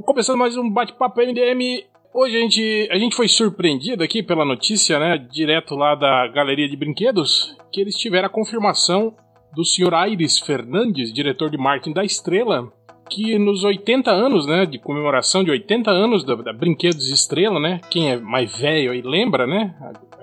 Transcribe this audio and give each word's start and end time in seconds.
Começando 0.00 0.38
mais 0.38 0.56
um 0.56 0.70
bate-papo 0.70 1.20
MDM. 1.20 1.84
Hoje 2.14 2.38
a 2.38 2.40
gente, 2.40 2.88
a 2.90 2.96
gente 2.96 3.14
foi 3.14 3.28
surpreendido 3.28 4.02
aqui 4.02 4.22
pela 4.22 4.42
notícia, 4.42 4.98
né, 4.98 5.18
direto 5.18 5.76
lá 5.76 5.94
da 5.94 6.28
Galeria 6.28 6.66
de 6.66 6.74
Brinquedos, 6.74 7.54
que 7.70 7.78
eles 7.78 7.94
tiveram 7.98 8.26
a 8.26 8.30
confirmação 8.30 9.14
do 9.54 9.62
senhor 9.62 9.92
Aires 9.92 10.38
Fernandes, 10.38 11.12
diretor 11.12 11.50
de 11.50 11.58
marketing 11.58 11.92
da 11.92 12.02
Estrela, 12.02 12.72
que 13.10 13.38
nos 13.38 13.64
80 13.64 14.10
anos, 14.10 14.46
né, 14.46 14.64
de 14.64 14.78
comemoração 14.78 15.44
de 15.44 15.50
80 15.50 15.90
anos 15.90 16.24
da, 16.24 16.36
da 16.36 16.54
Brinquedos 16.54 17.10
Estrela, 17.10 17.60
né, 17.60 17.78
quem 17.90 18.12
é 18.12 18.16
mais 18.16 18.58
velho 18.58 18.92
aí 18.92 19.02
lembra, 19.02 19.46
né, 19.46 19.74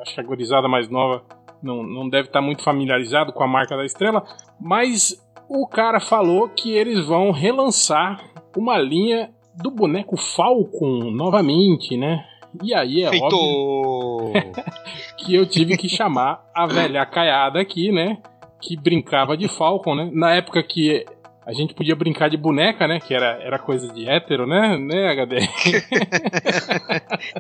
acho 0.02 0.16
que 0.16 0.20
a 0.20 0.24
gorizada 0.24 0.68
mais 0.68 0.90
nova 0.90 1.24
não, 1.62 1.84
não 1.84 2.10
deve 2.10 2.30
estar 2.30 2.42
muito 2.42 2.64
familiarizado 2.64 3.32
com 3.32 3.44
a 3.44 3.48
marca 3.48 3.78
da 3.78 3.86
Estrela, 3.86 4.26
mas 4.60 5.24
o 5.48 5.68
cara 5.68 6.00
falou 6.00 6.50
que 6.50 6.72
eles 6.72 7.06
vão 7.06 7.30
relançar 7.30 8.20
uma 8.58 8.80
linha 8.80 9.30
do 9.62 9.72
boneco 9.72 10.18
Falcon 10.18 11.12
novamente, 11.12 11.98
né? 11.98 12.26
E 12.64 12.74
aí 12.74 13.04
é 13.04 13.10
Feito. 13.10 13.26
óbvio 13.26 14.34
que 15.18 15.36
eu 15.36 15.46
tive 15.46 15.78
que 15.78 15.88
chamar 15.88 16.44
a 16.54 16.66
velha 16.66 17.06
caiada 17.06 17.60
aqui, 17.60 17.92
né? 17.92 18.18
Que 18.62 18.76
brincava 18.76 19.38
de 19.38 19.48
Falcon, 19.48 19.96
né? 19.96 20.10
Na 20.14 20.34
época 20.34 20.62
que 20.64 21.06
a 21.46 21.54
gente 21.54 21.74
podia 21.74 21.96
brincar 21.96 22.30
de 22.30 22.38
boneca, 22.38 22.88
né? 22.88 23.00
Que 23.00 23.14
era, 23.14 23.40
era 23.42 23.58
coisa 23.58 23.92
de 23.92 24.08
hétero, 24.08 24.46
né? 24.46 24.78
Né, 24.78 25.10
HD? 25.10 25.40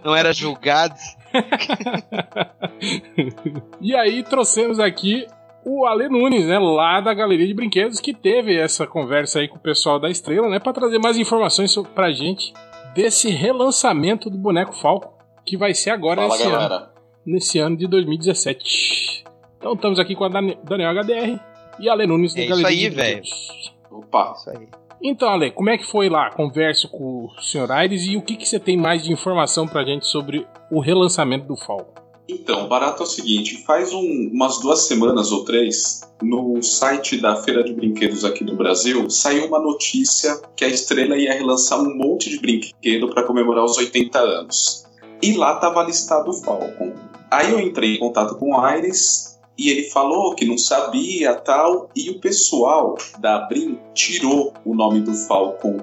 Não 0.03 0.15
era 0.15 0.33
julgado. 0.33 0.95
e 3.81 3.95
aí 3.95 4.23
trouxemos 4.23 4.79
aqui 4.79 5.27
o 5.65 5.85
Ale 5.85 6.07
Nunes, 6.09 6.45
né, 6.45 6.57
lá 6.59 7.01
da 7.01 7.13
Galeria 7.13 7.45
de 7.47 7.53
Brinquedos, 7.53 7.99
que 7.99 8.13
teve 8.13 8.55
essa 8.57 8.87
conversa 8.87 9.39
aí 9.39 9.47
com 9.47 9.57
o 9.57 9.59
pessoal 9.59 9.99
da 9.99 10.09
Estrela, 10.09 10.49
né, 10.49 10.59
para 10.59 10.73
trazer 10.73 10.99
mais 10.99 11.17
informações 11.17 11.71
so- 11.71 11.83
pra 11.83 12.11
gente 12.11 12.53
desse 12.95 13.29
relançamento 13.29 14.29
do 14.29 14.37
boneco 14.37 14.73
Falco, 14.73 15.13
que 15.45 15.57
vai 15.57 15.73
ser 15.73 15.89
agora 15.91 16.21
Fala, 16.21 16.35
esse 16.35 16.47
ano, 16.47 16.87
nesse 17.25 17.59
ano 17.59 17.77
de 17.77 17.87
2017. 17.87 19.23
Então 19.57 19.73
estamos 19.73 19.99
aqui 19.99 20.15
com 20.15 20.23
a 20.23 20.29
Dan- 20.29 20.55
Daniel 20.63 20.91
HDR 20.91 21.39
e 21.79 21.89
Ale 21.89 22.07
Nunes 22.07 22.33
da 22.33 22.41
É 22.41 22.45
isso 22.45 22.49
Galeria 22.61 22.69
aí, 22.69 22.89
de 22.89 22.95
velho. 22.95 23.15
Brinquedos. 23.21 23.73
Opa. 23.91 24.33
Isso 24.37 24.49
aí. 24.51 24.67
Então, 25.01 25.29
Ale, 25.29 25.51
como 25.51 25.69
é 25.69 25.77
que 25.77 25.85
foi 25.85 26.09
lá? 26.09 26.29
Converso 26.31 26.89
com 26.89 27.25
o 27.25 27.41
Sr. 27.41 27.71
Aires 27.71 28.05
e 28.05 28.17
o 28.17 28.21
que, 28.21 28.35
que 28.35 28.45
você 28.47 28.59
tem 28.59 28.75
mais 28.75 29.01
de 29.03 29.13
informação 29.13 29.65
pra 29.67 29.83
gente 29.85 30.05
sobre 30.05 30.45
o 30.69 30.79
relançamento 30.81 31.47
do 31.47 31.55
Falco? 31.55 31.98
Então, 32.29 32.67
barato 32.67 33.01
é 33.01 33.05
o 33.05 33.09
seguinte: 33.09 33.63
faz 33.65 33.91
um- 33.91 34.29
umas 34.31 34.59
duas 34.59 34.85
semanas 34.85 35.31
ou 35.31 35.43
três, 35.43 36.01
no 36.21 36.61
site 36.61 37.17
da 37.17 37.35
Feira 37.37 37.63
de 37.63 37.73
Brinquedos 37.73 38.23
aqui 38.23 38.43
do 38.43 38.55
Brasil, 38.55 39.09
saiu 39.09 39.47
uma 39.47 39.59
notícia 39.59 40.39
que 40.55 40.63
a 40.63 40.67
Estrela 40.67 41.17
ia 41.17 41.33
relançar 41.33 41.81
um 41.81 41.95
monte 41.97 42.29
de 42.29 42.39
brinquedo 42.39 43.09
para 43.09 43.23
comemorar 43.23 43.65
os 43.65 43.77
80 43.77 44.19
anos. 44.19 44.85
E 45.23 45.33
lá 45.33 45.55
estava 45.55 45.83
listado 45.83 46.29
o 46.29 46.33
Falcon. 46.33 46.93
Aí 47.31 47.51
eu 47.51 47.59
entrei 47.59 47.95
em 47.95 47.99
contato 47.99 48.35
com 48.35 48.51
o 48.51 48.59
Aires 48.59 49.39
e 49.57 49.69
ele 49.69 49.89
falou 49.89 50.35
que 50.35 50.45
não 50.45 50.57
sabia 50.57 51.35
tal. 51.35 51.89
E 51.95 52.09
o 52.09 52.19
pessoal 52.19 52.97
da 53.19 53.39
Brin 53.39 53.77
tirou 53.93 54.53
o 54.63 54.73
nome 54.75 55.01
do 55.01 55.13
Falcon 55.13 55.79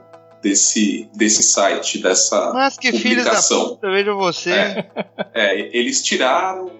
desse, 0.46 1.08
desse 1.12 1.42
site, 1.42 1.98
dessa 1.98 2.52
Mas 2.52 2.78
que 2.78 2.92
filhos 2.92 3.24
da 3.24 3.30
publicação. 3.30 3.68
puta, 3.70 3.90
vejo 3.90 4.16
você. 4.16 4.50
É. 4.50 4.90
É, 5.34 5.76
eles 5.76 6.02
tiraram 6.02 6.70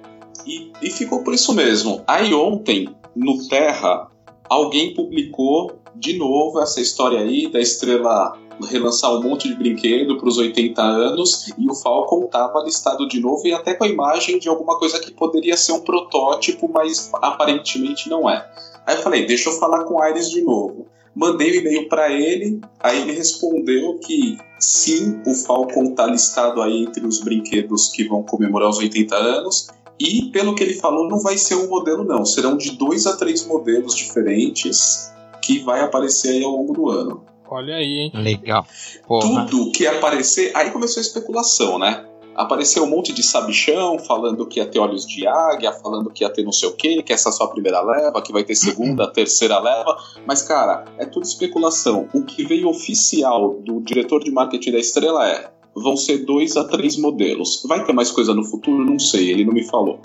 e, 0.47 0.71
e 0.81 0.89
ficou 0.89 1.25
por 1.25 1.35
isso 1.35 1.53
mesmo. 1.53 2.03
Aí 2.07 2.33
ontem, 2.33 2.89
no 3.15 3.49
Terra, 3.49 4.09
alguém 4.49 4.95
publicou 4.95 5.81
de 5.97 6.17
novo 6.17 6.61
essa 6.61 6.81
história 6.81 7.19
aí 7.19 7.51
da 7.51 7.61
estrela 7.61 8.39
relançar 8.71 9.13
um 9.13 9.23
monte 9.23 9.49
de 9.49 9.55
brinquedo 9.55 10.17
para 10.17 10.29
os 10.29 10.39
80 10.39 10.81
anos 10.81 11.53
e 11.59 11.69
o 11.69 11.75
Falcon 11.75 12.25
estava 12.25 12.63
listado 12.63 13.07
de 13.09 13.21
novo 13.21 13.47
e 13.47 13.53
até 13.53 13.75
com 13.75 13.85
a 13.85 13.89
imagem 13.89 14.39
de 14.39 14.49
alguma 14.49 14.79
coisa 14.79 14.99
que 14.99 15.11
poderia 15.11 15.57
ser 15.57 15.73
um 15.73 15.81
protótipo, 15.81 16.71
mas 16.73 17.11
aparentemente 17.15 18.09
não 18.09 18.31
é. 18.31 18.49
Aí 18.87 18.97
eu 18.97 19.03
falei, 19.03 19.27
deixa 19.27 19.51
eu 19.51 19.55
falar 19.55 19.85
com 19.85 19.95
o 19.95 20.03
Aires 20.03 20.31
de 20.31 20.41
novo. 20.41 20.87
Mandei 21.17 21.51
o 21.51 21.55
e-mail 21.61 21.89
para 21.89 22.13
ele, 22.13 22.61
aí 22.79 23.01
ele 23.01 23.13
respondeu 23.13 23.99
que 24.01 24.37
sim, 24.59 25.19
o 25.27 25.33
Falcon 25.33 25.95
tá 25.95 26.07
listado 26.07 26.61
aí 26.61 26.83
entre 26.83 27.07
os 27.07 27.21
brinquedos 27.21 27.89
que 27.89 28.05
vão 28.05 28.23
comemorar 28.23 28.69
os 28.69 28.77
80 28.77 29.17
anos. 29.17 29.69
E 29.99 30.27
pelo 30.31 30.55
que 30.55 30.63
ele 30.63 30.75
falou, 30.75 31.09
não 31.09 31.19
vai 31.19 31.39
ser 31.39 31.55
um 31.55 31.69
modelo, 31.69 32.05
não. 32.05 32.27
Serão 32.27 32.55
de 32.55 32.73
dois 32.73 33.07
a 33.07 33.17
três 33.17 33.47
modelos 33.47 33.97
diferentes 33.97 35.11
que 35.41 35.61
vai 35.61 35.81
aparecer 35.81 36.33
aí 36.33 36.45
ao 36.45 36.51
longo 36.51 36.75
do 36.75 36.91
ano. 36.91 37.25
Olha 37.49 37.77
aí, 37.77 37.99
hein? 37.99 38.13
Legal. 38.15 38.67
Porra. 39.07 39.47
Tudo 39.47 39.73
que 39.73 39.87
aparecer. 39.87 40.53
Aí 40.55 40.71
começou 40.71 41.01
a 41.01 41.03
especulação, 41.03 41.79
né? 41.79 42.05
Apareceu 42.37 42.85
um 42.85 42.87
monte 42.91 43.13
de 43.13 43.23
sabichão 43.23 43.99
falando 43.99 44.47
que 44.47 44.61
ia 44.61 44.67
ter 44.67 44.79
olhos 44.79 45.07
de 45.07 45.27
águia, 45.27 45.73
falando 45.73 46.11
que 46.11 46.23
ia 46.23 46.29
ter 46.31 46.43
não 46.43 46.53
sei 46.53 46.69
o 46.69 46.73
quê, 46.77 47.03
que 47.03 47.13
essa 47.13 47.31
é 47.31 47.33
só 47.33 47.45
a 47.45 47.51
primeira 47.51 47.81
leva, 47.81 48.21
que 48.21 48.33
vai 48.33 48.45
ter 48.45 48.55
segunda, 48.55 49.11
terceira 49.11 49.59
leva. 49.59 49.97
Mas, 50.27 50.43
cara, 50.43 50.85
é 50.99 51.07
tudo 51.07 51.25
especulação. 51.25 52.09
O 52.15 52.23
que 52.25 52.45
veio 52.45 52.69
oficial 52.69 53.55
do 53.65 53.81
diretor 53.81 54.23
de 54.23 54.31
marketing 54.31 54.73
da 54.73 54.79
estrela 54.79 55.27
é: 55.29 55.51
vão 55.75 55.97
ser 55.97 56.25
dois 56.27 56.57
a 56.57 56.65
três 56.65 56.97
modelos. 56.99 57.63
Vai 57.67 57.85
ter 57.85 57.93
mais 57.93 58.11
coisa 58.13 58.35
no 58.35 58.45
futuro? 58.45 58.85
Não 58.85 58.99
sei, 58.99 59.31
ele 59.31 59.45
não 59.45 59.55
me 59.55 59.65
falou. 59.65 60.01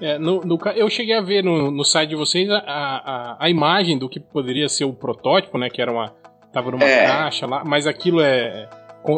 É, 0.00 0.18
no, 0.18 0.40
no 0.40 0.58
eu 0.74 0.90
cheguei 0.90 1.14
a 1.14 1.22
ver 1.22 1.42
no, 1.42 1.70
no 1.70 1.84
site 1.84 2.10
de 2.10 2.16
vocês 2.16 2.50
a, 2.50 2.58
a, 2.58 3.36
a 3.40 3.48
imagem 3.48 3.98
do 3.98 4.08
que 4.08 4.20
poderia 4.20 4.68
ser 4.68 4.84
o 4.84 4.92
protótipo, 4.92 5.56
né? 5.56 5.70
Que 5.70 5.80
era 5.80 5.90
uma. 5.92 6.12
Tava 6.52 6.70
numa 6.70 6.84
É. 6.84 7.06
caixa 7.06 7.46
lá, 7.46 7.64
mas 7.64 7.86
aquilo 7.86 8.20
é. 8.20 8.68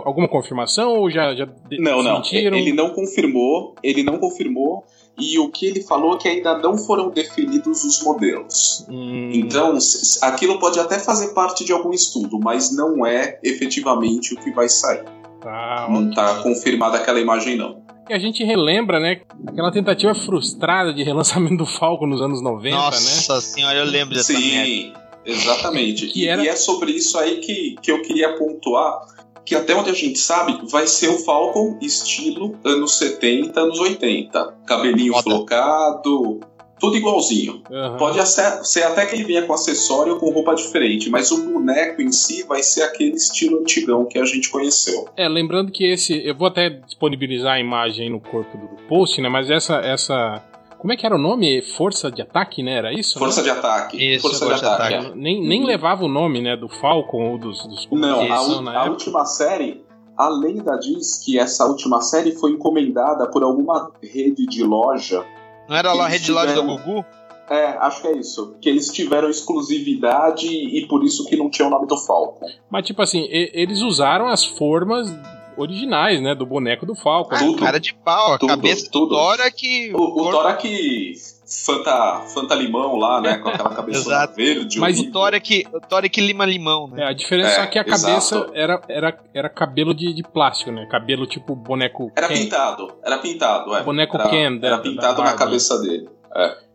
Alguma 0.05 0.29
confirmação 0.29 0.99
ou 0.99 1.11
já, 1.11 1.35
já 1.35 1.47
Não, 1.79 2.03
não. 2.03 2.21
desmentiram? 2.21 2.57
Ele 2.57 2.73
não 2.73 2.91
confirmou, 2.91 3.75
ele 3.83 4.03
não 4.03 4.19
confirmou. 4.19 4.85
E 5.21 5.37
o 5.39 5.51
que 5.51 5.67
ele 5.67 5.83
falou 5.83 6.15
é 6.15 6.19
que 6.19 6.29
ainda 6.29 6.57
não 6.59 6.79
foram 6.79 7.11
definidos 7.11 7.83
os 7.83 8.01
modelos. 8.05 8.87
Hum, 8.89 9.33
Então, 9.35 9.77
aquilo 10.23 10.61
pode 10.61 10.79
até 10.79 10.97
fazer 11.01 11.35
parte 11.35 11.65
de 11.65 11.73
algum 11.73 11.93
estudo, 11.93 12.39
mas 12.39 12.71
não 12.73 13.05
é 13.05 13.41
efetivamente 13.43 14.33
o 14.35 14.37
que 14.37 14.53
vai 14.53 14.69
sair. 14.69 15.03
tá, 15.41 15.89
Não 15.91 16.09
está 16.09 16.37
confirmada 16.43 16.99
aquela 16.99 17.19
imagem, 17.19 17.57
não. 17.57 17.83
E 18.09 18.15
a 18.15 18.19
gente 18.19 18.45
relembra, 18.45 19.01
né? 19.01 19.21
Aquela 19.47 19.71
tentativa 19.73 20.15
frustrada 20.15 20.95
de 20.95 21.03
relançamento 21.03 21.57
do 21.57 21.67
Falco 21.67 22.07
nos 22.07 22.23
anos 22.23 22.41
90, 22.41 22.71
né? 22.77 22.81
Nossa 22.81 23.41
senhora, 23.41 23.77
eu 23.77 23.85
lembro 23.87 24.15
dessa 24.15 24.33
merda. 24.33 24.65
Sim, 24.67 24.93
exatamente. 25.27 26.07
Que 26.07 26.25
e, 26.25 26.29
era- 26.29 26.43
e 26.43 26.49
é 26.49 26.57
sobre 26.57 26.93
isso 26.93 27.19
aí 27.19 27.39
que, 27.41 27.77
que 27.83 27.91
eu 27.91 28.03
queria 28.03 28.37
pontuar, 28.37 28.99
que 29.49 29.55
até 29.55 29.75
onde 29.75 29.89
a 29.89 29.95
gente 29.95 30.19
sabe, 30.19 30.59
vai 30.71 30.87
ser 30.87 31.09
o 31.09 31.19
Falcon 31.21 31.79
estilo 31.81 32.55
anos 32.63 32.99
70, 32.99 33.59
anos 33.59 33.79
80. 33.79 34.59
Cabelinho 34.67 35.15
Foda. 35.15 35.23
flocado, 35.23 36.41
tudo 36.79 36.99
igualzinho. 36.99 37.63
Aham. 37.71 37.97
Pode 37.97 38.29
ser, 38.29 38.63
ser 38.63 38.83
até 38.83 39.07
que 39.07 39.15
ele 39.15 39.25
venha 39.25 39.43
com 39.43 39.55
acessório 39.55 40.13
ou 40.13 40.21
com 40.21 40.29
roupa 40.29 40.55
diferente, 40.55 41.09
mas 41.09 41.31
o 41.31 41.51
boneco 41.51 42.03
em 42.03 42.13
si 42.13 42.43
vai 42.43 42.63
ser 42.63 42.83
aquele 42.83 43.17
estilo 43.17 43.61
antigão 43.61 44.05
que 44.05 44.19
a 44.19 44.25
gente 44.27 44.51
conheceu. 44.51 45.09
É, 45.17 45.27
lembrando 45.27 45.73
que 45.73 45.83
esse. 45.91 46.15
Eu 46.27 46.35
vou 46.35 46.49
até 46.49 46.69
disponibilizar 46.69 47.55
a 47.55 47.61
imagem 47.61 48.05
aí 48.05 48.11
no 48.11 48.21
corpo 48.21 48.59
do 48.59 48.69
post, 48.87 49.19
né? 49.23 49.31
Mas 49.31 49.51
essa. 49.51 49.77
essa 49.77 50.45
como 50.79 50.93
é 50.93 50.97
que 50.97 51.05
era 51.05 51.15
o 51.15 51.19
nome? 51.19 51.61
Força 51.63 52.11
de 52.11 52.23
ataque, 52.23 52.63
né? 52.63 52.73
Era 52.75 52.93
isso? 52.93 53.19
Força 53.19 53.43
né? 53.43 53.45
de 53.53 53.59
ataque. 53.59 53.97
Isso, 54.15 54.23
força, 54.23 54.45
força 54.47 54.55
de 54.55 54.61
de 54.61 54.67
ataque. 54.67 54.95
ataque. 54.95 55.13
é. 55.13 55.15
Nem, 55.17 55.47
nem 55.47 55.65
levava 55.65 56.05
o 56.05 56.09
nome, 56.09 56.41
né? 56.41 56.57
Do 56.57 56.69
Falcon 56.69 57.33
ou 57.33 57.39
dos. 57.39 57.67
dos 57.67 57.89
Não, 57.91 58.21
a, 58.21 58.63
na 58.63 58.71
a 58.71 58.75
época. 58.77 58.91
última 58.91 59.25
série, 59.25 59.85
a 60.17 60.29
lenda 60.29 60.77
diz 60.77 61.23
que 61.25 61.39
essa 61.39 61.65
última 61.67 62.01
série 62.01 62.33
foi 62.33 62.53
encomendada 62.53 63.27
por 63.31 63.43
alguma 63.43 63.91
rede 64.03 64.47
de 64.47 64.63
loja. 64.65 65.25
Não 65.69 65.77
era 65.77 65.93
lá 65.93 66.07
a 66.07 66.09
Rede 66.09 66.33
Loja 66.33 66.55
do 66.55 66.63
Gugu? 66.63 67.05
É, 67.51 67.77
acho 67.79 68.01
que 68.03 68.09
é 68.09 68.17
isso. 68.17 68.57
Que 68.61 68.69
eles 68.69 68.89
tiveram 68.93 69.29
exclusividade 69.29 70.47
e 70.49 70.87
por 70.87 71.05
isso 71.05 71.25
que 71.27 71.37
não 71.37 71.49
tinha 71.51 71.67
o 71.67 71.71
nome 71.71 71.87
do 71.87 71.97
Falcon. 71.97 72.47
Mas, 72.71 72.87
tipo 72.87 73.01
assim, 73.03 73.21
e- 73.31 73.51
eles 73.55 73.81
usaram 73.81 74.29
as 74.29 74.45
formas 74.45 75.11
originais, 75.59 76.23
né? 76.23 76.35
Do 76.35 76.47
boneco 76.47 76.87
do 76.87 76.95
Falcon. 76.95 77.35
Ah, 77.35 77.39
Tudo. 77.39 77.59
cara 77.59 77.79
de 77.81 77.95
pau, 77.95 78.35
a 78.35 78.39
Tudo, 78.39 78.49
cabeça 78.51 78.89
tudo. 78.91 79.09
do 79.09 79.15
Dora 79.17 79.51
que. 79.51 79.93
O, 79.95 80.23
o 80.23 80.31
Thorak 80.31 81.15
Fanta, 81.65 82.21
Fanta 82.33 82.55
Limão 82.55 82.97
lá, 82.97 83.21
né? 83.21 83.39
Com 83.39 83.49
aquela 83.49 83.71
cabeça 83.71 84.27
verde. 84.37 84.79
Mas 84.79 84.97
horrível. 84.97 85.11
O 85.11 85.13
Dora 85.13 85.41
que, 85.41 85.67
o 85.73 86.11
que 86.11 86.21
lima 86.21 86.45
limão, 86.45 86.89
né? 86.89 87.05
É, 87.05 87.09
a 87.09 87.13
diferença 87.13 87.49
é, 87.51 87.53
É, 87.53 87.65
só 87.65 87.67
que 87.67 87.79
a 87.79 87.83
exato. 87.87 88.03
cabeça 88.03 88.51
era, 88.55 88.81
era, 88.89 89.19
era 89.35 89.49
cabelo 89.49 89.95
de, 89.95 90.13
de 90.13 90.23
plástico, 90.23 90.71
né? 90.71 90.87
Cabelo 90.91 91.27
tipo 91.27 91.55
boneco. 91.57 92.13
Era 92.15 92.29
Ken. 92.29 92.35
pintado, 92.35 92.93
era 93.03 93.19
pintado, 93.19 93.75
é. 93.75 93.83
Boneco 93.83 94.17
era, 94.17 94.29
Ken 94.29 94.59
Era 94.63 94.77
da 94.77 94.79
pintado 94.79 95.23
na 95.23 95.33
cabeça 95.35 95.79
dele. 95.81 96.09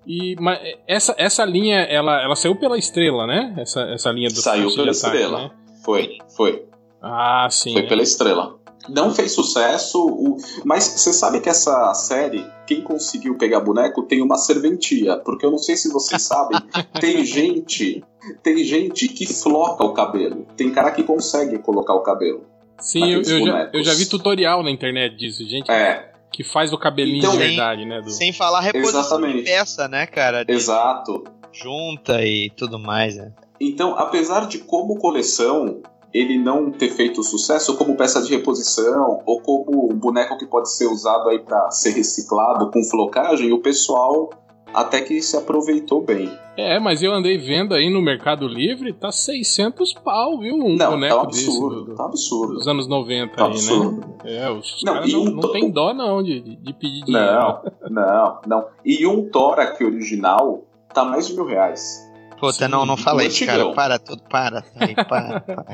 E 0.06 0.36
mas 0.40 0.60
essa, 0.88 1.16
essa 1.18 1.46
linha, 1.46 1.80
ela, 1.82 2.22
ela 2.22 2.36
saiu 2.36 2.56
pela 2.56 2.78
estrela, 2.78 3.26
né? 3.26 3.54
Essa, 3.58 3.82
essa 3.84 4.12
linha 4.12 4.30
do 4.30 4.36
Saiu 4.36 4.70
pela 4.70 4.92
Ataque, 4.92 5.06
Estrela. 5.18 5.40
né? 5.44 5.52
Foi, 5.84 6.18
foi. 6.36 6.66
Ah, 7.02 7.48
sim. 7.50 7.74
Foi 7.74 7.84
né? 7.84 7.88
pela 7.88 8.02
estrela. 8.02 8.56
Não 8.90 9.14
fez 9.14 9.32
sucesso, 9.32 10.06
o- 10.06 10.38
mas 10.66 10.84
você 10.86 11.14
sabe 11.14 11.40
que 11.40 11.50
essa 11.50 11.94
série, 11.94 12.46
quem 12.68 12.82
conseguiu 12.82 13.38
pegar 13.38 13.60
boneco 13.62 14.04
tem 14.04 14.22
uma 14.22 14.38
serventia, 14.38 15.18
porque 15.18 15.46
eu 15.46 15.52
não 15.52 15.58
sei 15.58 15.76
se 15.76 15.90
vocês 15.92 16.22
sabem, 16.24 16.60
tem 17.00 17.24
gente, 17.26 18.04
tem 18.42 18.64
gente 18.64 19.08
que 19.08 19.26
floca 19.26 19.84
o 19.84 19.94
cabelo. 19.94 20.46
Tem 20.58 20.72
cara 20.72 20.92
que 20.92 21.04
consegue 21.04 21.58
colocar 21.60 21.94
o 21.94 22.02
cabelo. 22.02 22.46
Sim, 22.80 23.10
eu, 23.12 23.22
eu 23.22 23.46
já, 23.46 23.70
eu 23.74 23.84
já 23.84 23.94
vi 23.94 24.06
tutorial 24.06 24.62
na 24.64 24.70
internet 24.72 25.16
disso, 25.16 25.48
gente 25.48 25.72
É, 25.72 26.12
que 26.32 26.44
faz 26.44 26.74
o 26.74 26.78
cabelinho 26.78 27.20
Então, 27.20 27.32
de 27.32 27.38
verdade, 27.38 27.86
né? 27.86 28.02
Do... 28.02 28.10
Sem 28.10 28.34
falar 28.34 28.60
reposição 28.60 29.00
Exatamente. 29.02 29.38
de 29.38 29.44
peça, 29.44 29.88
né, 29.88 30.06
cara? 30.06 30.44
De 30.44 30.52
exato. 30.52 31.24
junta 31.54 32.22
e 32.26 32.50
tudo 32.58 32.78
mais, 32.80 33.16
né? 33.16 33.32
Então, 33.62 33.96
apesar 33.98 34.48
de 34.48 34.58
como 34.58 34.98
coleção 34.98 35.82
ele 36.14 36.38
não 36.38 36.72
ter 36.72 36.90
feito 36.90 37.24
sucesso 37.24 37.76
como 37.78 37.96
peça 37.98 38.22
de 38.22 38.30
reposição 38.36 39.22
ou 39.26 39.42
como 39.42 39.92
um 39.92 39.96
boneco 39.98 40.38
que 40.38 40.46
pode 40.46 40.72
ser 40.72 40.86
usado 40.88 41.30
aí 41.30 41.40
para 41.40 41.72
ser 41.72 41.92
reciclado 41.92 42.70
com 42.72 42.84
flocagem, 42.84 43.52
o 43.52 43.60
pessoal 43.60 44.30
até 44.74 45.02
que 45.02 45.22
se 45.22 45.38
aproveitou 45.38 46.02
bem. 46.02 46.32
É, 46.58 46.80
mas 46.80 47.02
eu 47.04 47.12
andei 47.14 47.38
vendo 47.38 47.74
aí 47.76 47.92
no 47.92 48.02
Mercado 48.02 48.48
Livre, 48.48 48.92
tá 48.94 49.12
600 49.12 49.94
pau, 50.04 50.40
viu? 50.40 50.56
Um 50.56 50.76
não, 50.76 50.92
boneco 50.92 51.16
tá 51.16 51.24
um 51.24 51.28
desse 51.28 51.46
absurdo, 51.48 51.76
do- 51.76 51.86
do- 51.86 51.96
tá 51.96 52.04
um 52.04 52.08
absurdo. 52.08 52.54
dos 52.56 52.68
anos 52.68 52.88
90 52.88 53.36
Tá 53.36 53.46
aí, 53.46 53.52
absurdo. 53.52 54.00
né? 54.24 54.36
É, 54.38 54.50
os 54.52 54.82
Não, 54.84 54.94
caras 54.94 55.12
não, 55.14 55.26
não 55.26 55.40
to- 55.42 55.52
tem 55.52 55.70
dó 55.72 55.94
não 55.94 56.22
de, 56.24 56.40
de- 56.42 56.74
pedir 56.74 57.04
dinheiro. 57.06 57.28
Não, 57.28 57.62
não, 57.90 58.40
não. 58.48 58.66
E 58.86 59.06
um 59.06 59.30
Torak 59.30 59.84
original 59.84 60.64
tá 60.94 61.04
mais 61.06 61.28
de 61.28 61.34
mil 61.36 61.46
reais. 61.46 62.03
Puta, 62.44 62.66
Sim, 62.66 62.68
não, 62.68 62.86
não 62.86 62.98
fala 62.98 63.24
o 63.24 63.26
isso, 63.26 63.46
cara. 63.46 63.72
Para 63.72 63.98
tudo, 63.98 64.22
para. 64.30 64.66
Aí, 64.76 64.94
para, 64.94 65.40
para. 65.40 65.66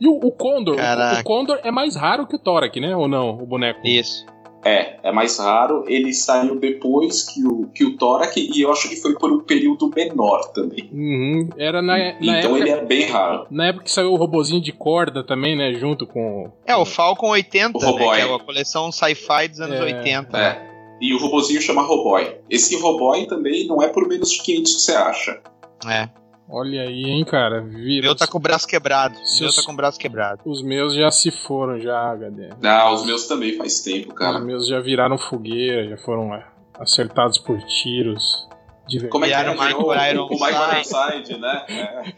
E 0.00 0.08
o, 0.08 0.14
o 0.14 0.32
Condor, 0.32 0.74
o, 0.74 0.78
Caraca. 0.78 1.20
o 1.20 1.24
Condor 1.24 1.60
é 1.62 1.70
mais 1.70 1.96
raro 1.96 2.26
que 2.26 2.34
o 2.34 2.38
Thorak, 2.38 2.80
né? 2.80 2.96
Ou 2.96 3.06
não, 3.06 3.30
o 3.30 3.44
boneco? 3.44 3.86
Isso. 3.86 4.24
É, 4.64 4.96
é 5.02 5.12
mais 5.12 5.38
raro. 5.38 5.84
Ele 5.86 6.14
saiu 6.14 6.58
depois 6.58 7.24
que 7.24 7.44
o, 7.44 7.66
que 7.74 7.84
o 7.84 7.98
Torak 7.98 8.40
e 8.40 8.62
eu 8.62 8.72
acho 8.72 8.88
que 8.88 8.96
foi 8.96 9.14
por 9.18 9.30
um 9.30 9.40
período 9.40 9.90
menor 9.94 10.50
também. 10.52 10.88
Uhum. 10.90 11.50
Era 11.58 11.82
na, 11.82 11.98
na 11.98 12.38
então 12.38 12.56
época... 12.56 12.58
ele 12.60 12.70
é 12.70 12.82
bem 12.82 13.10
raro. 13.10 13.46
Na 13.50 13.66
época 13.66 13.84
que 13.84 13.90
saiu 13.90 14.12
o 14.12 14.16
robozinho 14.16 14.62
de 14.62 14.72
corda 14.72 15.22
também, 15.22 15.54
né? 15.54 15.74
Junto 15.74 16.06
com. 16.06 16.50
É, 16.64 16.74
o 16.74 16.86
Falcon 16.86 17.28
80, 17.30 17.76
O 17.76 17.96
né? 17.96 18.20
É 18.20 18.34
a 18.34 18.38
coleção 18.38 18.90
sci-fi 18.90 19.48
dos 19.48 19.60
anos 19.60 19.78
É. 19.78 19.82
80. 19.82 20.38
É. 20.38 20.72
E 21.02 21.12
o 21.12 21.18
robozinho 21.18 21.60
chama 21.60 21.82
Roboy. 21.82 22.36
Esse 22.48 22.76
Roboy 22.80 23.26
também 23.26 23.66
não 23.66 23.82
é 23.82 23.88
por 23.88 24.08
menos 24.08 24.30
de 24.30 24.40
500 24.40 24.74
que 24.74 24.80
você 24.80 24.92
acha. 24.92 25.42
É. 25.88 26.08
Olha 26.48 26.82
aí, 26.82 27.04
hein, 27.04 27.24
cara. 27.24 27.62
Vira. 27.62 28.06
meu 28.06 28.14
tá 28.14 28.26
com 28.26 28.36
o 28.36 28.40
braço 28.40 28.66
quebrado. 28.66 29.16
Se 29.24 29.40
meu 29.40 29.48
os- 29.48 29.56
tá 29.56 29.62
com 29.62 29.72
o 29.72 29.76
braço 29.76 29.98
quebrado. 29.98 30.40
Os 30.44 30.60
meus 30.62 30.94
já 30.94 31.10
se 31.10 31.30
foram, 31.30 31.80
já, 31.80 31.98
HD. 32.12 32.50
Ah, 32.62 32.92
os 32.92 33.06
meus 33.06 33.26
também 33.26 33.56
faz 33.56 33.80
tempo, 33.80 34.12
cara. 34.12 34.38
Os 34.38 34.44
meus 34.44 34.66
já 34.66 34.80
viraram 34.80 35.16
fogueira, 35.16 35.88
já 35.88 35.96
foram 35.96 36.34
é, 36.34 36.44
acertados 36.78 37.38
por 37.38 37.58
tiros. 37.62 38.46
De 38.86 38.98
verdade. 38.98 39.12
Como 39.12 39.24
é 39.24 39.28
que 39.28 39.34
Vieram 39.34 39.52
é? 39.52 39.54
o 39.54 39.60
Michael 39.60 39.78
Virou 39.78 40.26
Ironside. 40.32 40.42
O 40.42 40.48
Ironside, 40.50 41.40
né? 41.40 41.64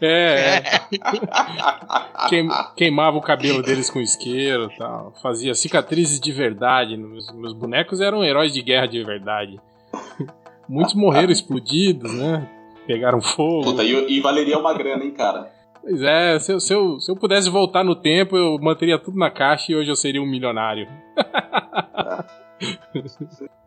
É. 0.01 0.05
É, 0.07 0.57
é. 2.25 2.27
Queim- 2.27 2.49
queimava 2.75 3.17
o 3.17 3.21
cabelo 3.21 3.61
deles 3.61 3.89
com 3.89 4.01
isqueiro 4.01 4.69
e 4.73 4.77
tal. 4.77 5.13
Fazia 5.21 5.53
cicatrizes 5.53 6.19
de 6.19 6.31
verdade. 6.31 6.97
Meus, 6.97 7.31
meus 7.33 7.53
bonecos 7.53 8.01
eram 8.01 8.23
heróis 8.23 8.51
de 8.51 8.61
guerra 8.63 8.87
de 8.87 9.03
verdade. 9.03 9.59
Muitos 10.67 10.95
morreram 10.95 11.31
explodidos, 11.31 12.11
né? 12.11 12.49
Pegaram 12.87 13.21
fogo. 13.21 13.63
Puta, 13.63 13.83
e, 13.83 14.17
e 14.17 14.19
valeria 14.21 14.57
uma 14.57 14.73
grana, 14.73 15.03
hein, 15.03 15.11
cara? 15.11 15.51
Pois 15.81 16.01
é, 16.01 16.39
se 16.39 16.51
eu, 16.53 16.59
se, 16.59 16.73
eu, 16.73 16.99
se 16.99 17.11
eu 17.11 17.15
pudesse 17.15 17.49
voltar 17.49 17.83
no 17.83 17.95
tempo, 17.95 18.35
eu 18.35 18.57
manteria 18.59 18.97
tudo 18.97 19.17
na 19.17 19.29
caixa 19.29 19.71
e 19.71 19.75
hoje 19.75 19.89
eu 19.91 19.95
seria 19.95 20.21
um 20.21 20.25
milionário. 20.25 20.87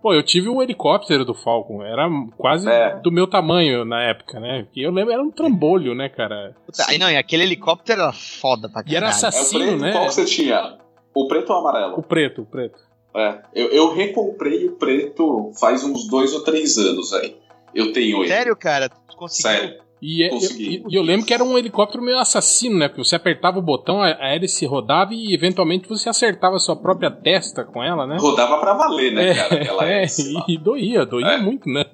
Pô, 0.01 0.15
eu 0.15 0.23
tive 0.23 0.49
um 0.49 0.63
helicóptero 0.63 1.25
do 1.25 1.35
Falcon, 1.35 1.83
era 1.83 2.09
quase 2.37 2.69
É. 2.69 2.99
do 3.01 3.11
meu 3.13 3.27
tamanho 3.27 3.85
na 3.85 4.03
época, 4.03 4.41
né? 4.41 4.67
Que 4.73 4.83
eu 4.83 4.91
lembro, 4.91 5.13
era 5.13 5.23
um 5.23 5.31
trambolho, 5.31 5.95
né, 5.95 6.09
cara? 6.09 6.57
Puta, 6.65 6.85
aí 6.89 6.99
não, 6.99 7.11
e 7.11 7.17
aquele 7.17 7.43
helicóptero 7.43 8.03
era 8.03 8.13
foda 8.13 8.69
pra 8.69 8.83
E 8.87 8.97
era 8.97 9.07
caralho. 9.07 9.23
É 9.23 9.27
o 9.27 9.29
assassino, 9.29 9.65
preto, 9.67 9.81
né? 9.81 9.93
qual 9.93 10.07
que 10.07 10.15
você 10.15 10.25
tinha? 10.25 10.79
O 11.15 11.27
preto 11.29 11.51
ou 11.51 11.57
o 11.57 11.59
O 11.59 11.69
amarelo? 11.69 12.03
preto, 12.03 12.43
o 12.43 12.47
preto. 12.47 12.79
É. 13.15 13.39
Eu, 13.55 13.69
eu 13.69 13.95
recomprei 13.95 14.67
o 14.69 14.73
preto 14.77 15.51
faz 15.61 15.85
uns 15.85 16.09
dois 16.09 16.33
ou 16.33 16.43
três 16.43 16.79
anos 16.79 17.13
aí. 17.13 17.37
Eu 17.75 17.93
tenho 17.93 18.19
ele. 18.23 18.29
Sério, 18.29 18.57
cara? 18.57 18.89
Tu 18.89 19.17
conseguiu? 19.17 19.51
Sério. 19.51 19.89
E, 20.01 20.23
é- 20.23 20.29
Consegui. 20.29 20.85
e- 20.89 20.95
e 20.95 20.95
eu 20.95 21.03
lembro 21.03 21.27
que 21.27 21.35
era 21.35 21.43
um 21.43 21.59
helicóptero 21.59 22.03
meio 22.05 22.19
assassino, 22.21 22.79
né? 22.79 22.87
Porque 22.87 23.03
você 23.03 23.17
apertava 23.17 23.59
o 23.59 23.63
botão, 23.63 24.01
a, 24.01 24.07
a 24.07 24.33
hélice 24.33 24.65
rodava 24.65 25.13
e 25.13 25.35
eventualmente 25.35 25.89
você 25.89 26.09
acertava 26.09 26.55
a 26.55 26.61
sua 26.61 26.77
própria 26.77 27.11
testa 27.11 27.65
com 27.65 27.83
ela, 27.83 28.07
né? 28.07 28.17
Rodava 28.21 28.59
pra 28.61 28.75
valer, 28.75 29.13
né, 29.13 29.35
cara? 29.35 29.55
Aquela 29.57 29.89
é, 29.91 29.99
hélice 30.03 30.33
lá. 30.33 30.45
e 30.47 30.57
doía, 30.57 31.05
doía 31.05 31.27
É. 31.33 31.37
muito, 31.39 31.69
né? 31.69 31.85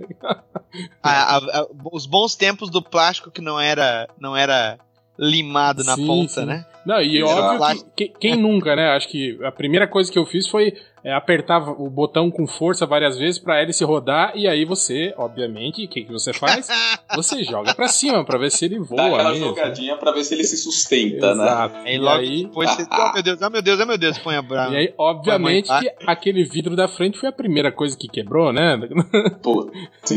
A- 1.02 1.36
a- 1.36 1.60
a- 1.60 1.66
os 1.92 2.04
bons 2.06 2.34
tempos 2.34 2.68
do 2.68 2.82
plástico 2.82 3.30
que 3.30 3.40
não 3.40 3.58
era, 3.60 4.06
não 4.20 4.36
era 4.36 4.78
limado 5.18 5.82
na 5.84 5.94
Sim, 5.94 6.06
ponta, 6.06 6.40
sim. 6.40 6.44
né? 6.46 6.66
Não, 6.84 7.00
e 7.00 7.22
Exato. 7.22 7.62
óbvio 7.62 7.84
que, 7.96 8.08
que- 8.08 8.18
quem 8.18 8.36
nunca, 8.36 8.74
né? 8.76 8.88
Acho 8.90 9.08
que 9.08 9.38
a 9.44 9.50
primeira 9.52 9.86
coisa 9.86 10.12
que 10.12 10.18
eu 10.18 10.26
fiz 10.26 10.46
foi 10.48 10.74
é, 11.04 11.12
apertar 11.12 11.58
o 11.68 11.90
botão 11.90 12.30
com 12.30 12.46
força 12.46 12.86
várias 12.86 13.18
vezes 13.18 13.38
pra 13.38 13.60
hélice 13.60 13.84
rodar 13.84 14.32
e 14.34 14.48
aí 14.48 14.64
você, 14.64 15.12
obviamente, 15.18 15.84
o 15.84 15.88
que, 15.88 16.02
que 16.04 16.10
você 16.12 16.32
faz? 16.32 16.66
Você 17.14 17.44
joga 17.44 17.72
pra 17.74 17.86
cima 17.86 18.24
pra 18.24 18.38
ver 18.38 18.50
se 18.50 18.64
ele 18.64 18.78
voa 18.80 18.96
Dá 18.96 19.06
aquela 19.06 19.30
mesmo. 19.30 19.46
jogadinha 19.46 19.96
pra 19.96 20.10
ver 20.10 20.24
se 20.24 20.34
ele 20.34 20.42
se 20.42 20.56
sustenta, 20.56 21.32
né? 21.34 21.44
Exato. 21.44 21.76
Aí 21.76 21.94
E 21.94 21.98
logo 21.98 22.18
aí, 22.20 22.42
depois 22.44 22.70
você. 22.70 22.86
Oh 22.90 23.12
meu 23.12 23.22
Deus, 23.22 23.38
oh 23.40 23.50
meu 23.50 23.62
Deus, 23.62 23.80
oh 23.80 23.86
meu 23.86 23.98
Deus, 23.98 24.18
põe 24.18 24.34
a 24.34 24.42
brava. 24.42 24.72
e 24.72 24.76
aí, 24.76 24.94
obviamente, 24.98 25.68
que 25.78 25.92
aquele 26.06 26.42
vidro 26.42 26.74
da 26.74 26.88
frente 26.88 27.16
foi 27.18 27.28
a 27.28 27.32
primeira 27.32 27.70
coisa 27.70 27.96
que 27.96 28.08
quebrou, 28.08 28.52
né? 28.52 28.76
Putz. 29.42 29.70
Tu 30.04 30.14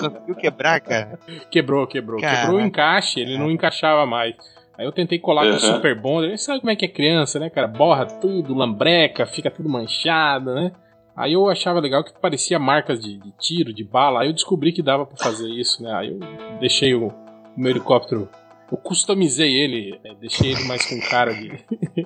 conseguiu 0.00 0.34
quebrar, 0.36 0.80
cara? 0.80 1.18
Quebrou, 1.50 1.86
quebrou. 1.86 2.20
Quebrou 2.20 2.58
o 2.58 2.60
encaixe, 2.60 3.18
ele 3.20 3.36
não 3.36 3.50
encaixava 3.50 4.06
mais. 4.06 4.36
Aí 4.78 4.86
eu 4.86 4.92
tentei 4.92 5.18
colar 5.18 5.42
com 5.42 5.48
Uhum. 5.50 5.56
o 5.56 5.58
Super 5.60 6.00
Bonder. 6.00 6.38
Sabe 6.38 6.60
como 6.60 6.70
é 6.70 6.76
que 6.76 6.84
é 6.84 6.88
criança, 6.88 7.38
né, 7.40 7.50
cara? 7.50 7.66
Borra 7.66 8.06
tudo, 8.06 8.54
lambreca, 8.54 9.26
fica 9.26 9.50
tudo 9.50 9.68
manchado, 9.68 10.54
né? 10.54 10.70
Aí 11.16 11.32
eu 11.32 11.48
achava 11.48 11.80
legal 11.80 12.04
que 12.04 12.12
parecia 12.20 12.60
marcas 12.60 13.00
de, 13.02 13.18
de 13.18 13.32
tiro, 13.40 13.74
de 13.74 13.82
bala. 13.82 14.20
Aí 14.22 14.28
eu 14.28 14.32
descobri 14.32 14.70
que 14.72 14.80
dava 14.80 15.04
pra 15.04 15.16
fazer 15.16 15.48
isso, 15.48 15.82
né? 15.82 15.92
Aí 15.92 16.08
eu 16.10 16.20
deixei 16.60 16.94
o, 16.94 17.08
o 17.08 17.12
meu 17.56 17.72
helicóptero. 17.72 18.28
Eu 18.70 18.78
customizei 18.78 19.52
ele, 19.52 19.98
é, 20.04 20.14
deixei 20.14 20.52
ele 20.52 20.62
mais 20.64 20.86
com 20.86 21.00
cara 21.00 21.32
de, 21.34 21.50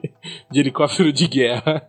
de 0.51 0.61
helicóptero 0.61 1.13
de 1.13 1.27
guerra. 1.29 1.87